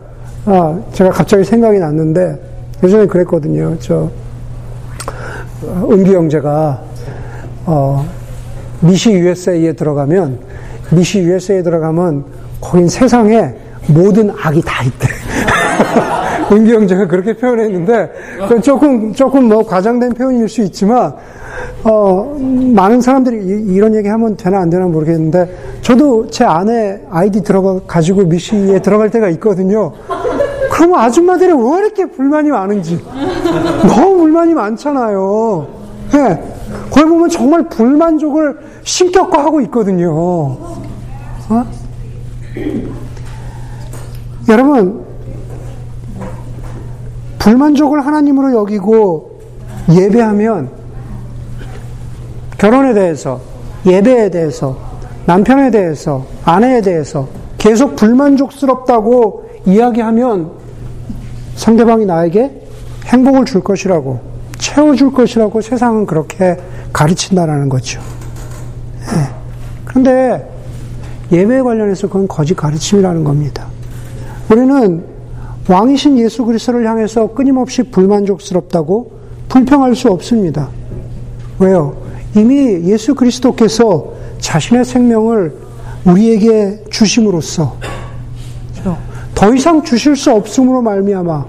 아, 0.46 0.80
제가 0.92 1.10
갑자기 1.10 1.44
생각이 1.44 1.78
났는데, 1.78 2.38
예전에 2.82 3.06
그랬거든요. 3.06 3.76
저, 3.78 4.08
은기 5.90 6.14
형제가, 6.14 6.80
어, 7.66 8.06
MissyUSA에 8.80 9.74
들어가면, 9.74 10.38
미시 10.90 11.20
USA에 11.20 11.62
들어가면, 11.62 12.24
거긴 12.60 12.88
세상에 12.88 13.54
모든 13.88 14.30
악이 14.30 14.62
다 14.62 14.82
있대. 14.84 15.08
은기 16.52 16.72
형제가 16.72 17.06
그렇게 17.08 17.34
표현했는데, 17.34 18.10
조금, 18.62 19.12
조금 19.12 19.48
뭐 19.48 19.66
과장된 19.66 20.14
표현일 20.14 20.48
수 20.48 20.62
있지만, 20.62 21.14
어, 21.88 22.36
많은 22.74 23.00
사람들이 23.00 23.36
이, 23.72 23.78
런 23.78 23.94
얘기 23.94 24.08
하면 24.08 24.36
되나 24.36 24.58
안 24.58 24.70
되나 24.70 24.86
모르겠는데, 24.86 25.78
저도 25.82 26.28
제 26.30 26.44
아내 26.44 27.00
아이디 27.10 27.44
들어가, 27.44 27.78
가지고 27.86 28.24
미시에 28.24 28.80
들어갈 28.80 29.10
때가 29.10 29.28
있거든요. 29.30 29.92
그럼 30.72 30.94
아줌마들이 30.94 31.52
왜 31.52 31.78
이렇게 31.78 32.06
불만이 32.06 32.50
많은지. 32.50 33.00
너무 33.86 34.18
불만이 34.18 34.52
많잖아요. 34.54 35.66
예. 36.14 36.18
네. 36.18 36.42
거기 36.90 37.04
보면 37.04 37.28
정말 37.28 37.68
불만족을 37.68 38.58
신격화하고 38.82 39.60
있거든요. 39.62 40.12
어? 40.12 41.64
여러분, 44.48 45.04
불만족을 47.38 48.04
하나님으로 48.04 48.52
여기고 48.54 49.40
예배하면 49.88 50.85
결혼에 52.58 52.94
대해서, 52.94 53.40
예배에 53.84 54.30
대해서, 54.30 54.76
남편에 55.26 55.70
대해서, 55.70 56.24
아내에 56.44 56.80
대해서 56.80 57.28
계속 57.58 57.96
불만족스럽다고 57.96 59.50
이야기하면 59.66 60.50
상대방이 61.56 62.06
나에게 62.06 62.62
행복을 63.06 63.44
줄 63.44 63.62
것이라고, 63.62 64.20
채워줄 64.58 65.12
것이라고 65.12 65.60
세상은 65.60 66.06
그렇게 66.06 66.56
가르친다라는 66.92 67.68
거죠. 67.68 68.00
네. 69.00 69.06
그런데 69.84 70.50
예배에 71.32 71.60
관련해서 71.60 72.06
그건 72.06 72.28
거짓 72.28 72.54
가르침이라는 72.54 73.24
겁니다. 73.24 73.66
우리는 74.50 75.04
왕이신 75.68 76.18
예수 76.18 76.44
그리스도를 76.44 76.88
향해서 76.88 77.28
끊임없이 77.28 77.82
불만족스럽다고 77.82 79.10
불평할 79.48 79.96
수 79.96 80.08
없습니다. 80.08 80.68
왜요? 81.58 82.05
이미 82.36 82.90
예수 82.90 83.14
그리스도께서 83.14 84.12
자신의 84.38 84.84
생명을 84.84 85.56
우리에게 86.04 86.84
주심으로써 86.90 87.76
더 89.34 89.54
이상 89.54 89.82
주실 89.82 90.16
수 90.16 90.32
없음으로 90.32 90.82
말미암아 90.82 91.44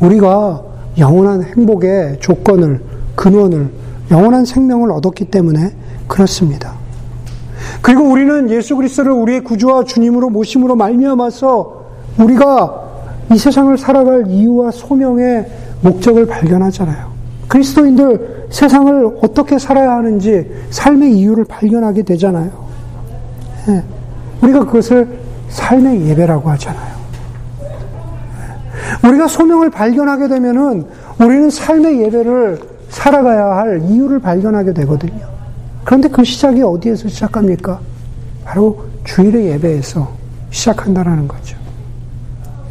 우리가 0.00 0.62
영원한 0.98 1.42
행복의 1.42 2.18
조건을 2.20 2.80
근원을 3.14 3.70
영원한 4.10 4.44
생명을 4.44 4.90
얻었기 4.92 5.26
때문에 5.26 5.74
그렇습니다. 6.06 6.74
그리고 7.82 8.04
우리는 8.04 8.50
예수 8.50 8.76
그리스도를 8.76 9.12
우리의 9.12 9.40
구주와 9.42 9.84
주님으로 9.84 10.30
모심으로 10.30 10.76
말미암아서 10.76 11.86
우리가 12.18 12.82
이 13.32 13.38
세상을 13.38 13.76
살아갈 13.78 14.26
이유와 14.28 14.70
소명의 14.70 15.46
목적을 15.82 16.26
발견하잖아요. 16.26 17.10
그리스도인들 17.48 18.35
세상을 18.50 19.18
어떻게 19.22 19.58
살아야 19.58 19.92
하는지 19.92 20.50
삶의 20.70 21.18
이유를 21.18 21.44
발견하게 21.44 22.02
되잖아요. 22.02 22.50
예. 23.68 23.82
우리가 24.42 24.60
그것을 24.60 25.18
삶의 25.48 26.06
예배라고 26.08 26.48
하잖아요. 26.50 26.96
예. 27.62 29.08
우리가 29.08 29.28
소명을 29.28 29.70
발견하게 29.70 30.28
되면은 30.28 30.86
우리는 31.20 31.50
삶의 31.50 32.02
예배를 32.02 32.60
살아가야 32.88 33.56
할 33.56 33.82
이유를 33.82 34.20
발견하게 34.20 34.72
되거든요. 34.74 35.26
그런데 35.84 36.08
그 36.08 36.24
시작이 36.24 36.62
어디에서 36.62 37.08
시작합니까? 37.08 37.80
바로 38.44 38.84
주일의 39.04 39.48
예배에서 39.48 40.08
시작한다라는 40.50 41.28
거죠. 41.28 41.56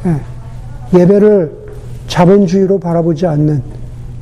예. 0.06 1.00
예배를 1.00 1.66
자본주의로 2.08 2.80
바라보지 2.80 3.26
않는 3.28 3.62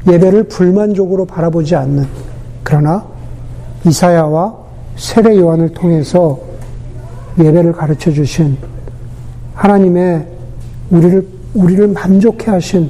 예배를 0.08 0.44
불만족으로 0.44 1.26
바라보지 1.26 1.76
않는 1.76 2.06
그러나 2.64 3.06
이사야와 3.86 4.56
세례 4.96 5.38
요한을 5.38 5.70
통해서 5.70 6.40
예배를 7.40 7.74
가르쳐 7.74 8.12
주신 8.12 8.58
하나님의 9.56 10.28
우리를 10.92 11.28
우리를 11.54 11.88
만족해 11.90 12.52
하신 12.52 12.90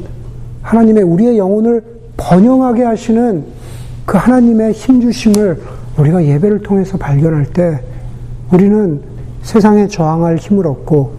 하나님의 0.61 1.03
우리의 1.03 1.37
영혼을 1.37 1.83
번영하게 2.17 2.83
하시는 2.83 3.43
그 4.05 4.17
하나님의 4.17 4.73
힘 4.73 5.01
주심을 5.01 5.61
우리가 5.97 6.23
예배를 6.23 6.63
통해서 6.63 6.97
발견할 6.97 7.45
때 7.47 7.81
우리는 8.51 9.01
세상에 9.43 9.87
저항할 9.87 10.37
힘을 10.37 10.67
얻고 10.67 11.13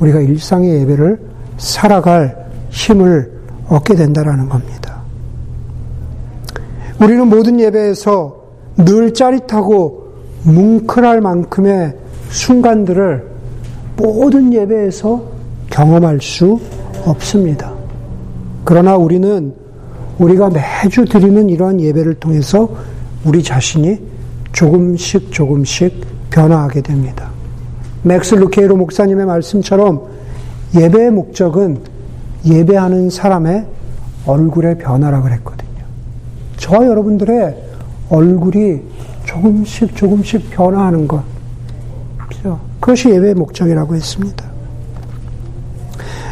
우리가 0.00 0.20
일상의 0.20 0.80
예배를 0.80 1.20
살아갈 1.58 2.48
힘을 2.70 3.30
얻게 3.68 3.94
된다라는 3.94 4.48
겁니다. 4.48 4.91
우리는 7.02 7.28
모든 7.28 7.58
예배에서 7.58 8.36
늘 8.76 9.12
짜릿하고 9.12 10.12
뭉클할 10.44 11.20
만큼의 11.20 11.94
순간들을 12.30 13.26
모든 13.96 14.52
예배에서 14.52 15.22
경험할 15.68 16.20
수 16.20 16.60
없습니다. 17.04 17.72
그러나 18.64 18.96
우리는 18.96 19.52
우리가 20.18 20.50
매주 20.50 21.04
드리는 21.04 21.48
이러한 21.48 21.80
예배를 21.80 22.14
통해서 22.14 22.68
우리 23.24 23.42
자신이 23.42 23.98
조금씩 24.52 25.32
조금씩 25.32 26.06
변화하게 26.30 26.82
됩니다. 26.82 27.30
맥스 28.02 28.36
루케이도 28.36 28.76
목사님의 28.76 29.26
말씀처럼 29.26 30.06
예배의 30.76 31.10
목적은 31.10 31.78
예배하는 32.46 33.10
사람의 33.10 33.66
얼굴의 34.26 34.78
변화라 34.78 35.22
그랬거든요. 35.22 35.61
저와 36.62 36.86
여러분들의 36.86 37.56
얼굴이 38.08 38.80
조금씩 39.24 39.96
조금씩 39.96 40.50
변화하는 40.50 41.08
것. 41.08 41.24
그것이 42.78 43.10
예배의 43.10 43.34
목적이라고 43.34 43.96
했습니다. 43.96 44.44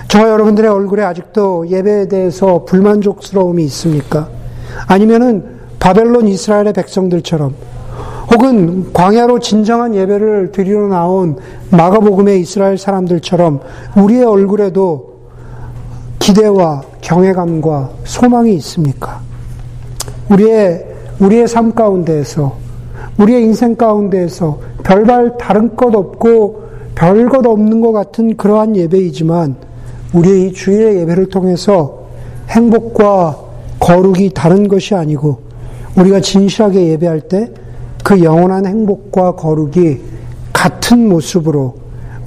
저와 0.06 0.30
여러분들의 0.30 0.70
얼굴에 0.70 1.02
아직도 1.02 1.68
예배에 1.68 2.08
대해서 2.08 2.64
불만족스러움이 2.64 3.64
있습니까? 3.64 4.28
아니면은 4.86 5.58
바벨론 5.80 6.28
이스라엘의 6.28 6.74
백성들처럼 6.74 7.54
혹은 8.32 8.92
광야로 8.92 9.40
진정한 9.40 9.96
예배를 9.96 10.52
드리러 10.52 10.86
나온 10.86 11.38
마가복음의 11.70 12.40
이스라엘 12.40 12.78
사람들처럼 12.78 13.60
우리의 13.96 14.24
얼굴에도 14.24 15.10
기대와 16.20 16.82
경외감과 17.00 17.90
소망이 18.04 18.54
있습니까? 18.54 19.29
우리의, 20.30 20.86
우리의 21.20 21.48
삶 21.48 21.74
가운데에서, 21.74 22.56
우리의 23.18 23.42
인생 23.42 23.74
가운데에서 23.76 24.58
별발 24.84 25.36
다른 25.38 25.76
것 25.76 25.94
없고 25.94 26.70
별 26.94 27.28
것 27.28 27.46
없는 27.46 27.80
것 27.80 27.92
같은 27.92 28.36
그러한 28.36 28.76
예배이지만 28.76 29.56
우리의 30.12 30.48
이 30.48 30.52
주일의 30.52 30.96
예배를 31.00 31.28
통해서 31.28 32.04
행복과 32.48 33.38
거룩이 33.78 34.30
다른 34.34 34.68
것이 34.68 34.94
아니고 34.94 35.38
우리가 35.96 36.20
진실하게 36.20 36.88
예배할 36.88 37.20
때 37.22 37.48
그 38.02 38.22
영원한 38.22 38.66
행복과 38.66 39.36
거룩이 39.36 39.98
같은 40.52 41.08
모습으로 41.08 41.76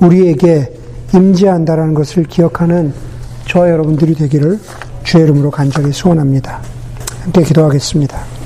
우리에게 0.02 0.72
임재한다라는 1.14 1.94
것을 1.94 2.24
기억하는 2.24 2.94
저와 3.48 3.70
여러분들이 3.70 4.16
되기를 4.16 4.60
주의 5.04 5.24
이름으로 5.24 5.52
간절히 5.52 5.92
소원합니다. 5.92 6.62
함께 7.24 7.42
기도하겠습니다. 7.44 8.43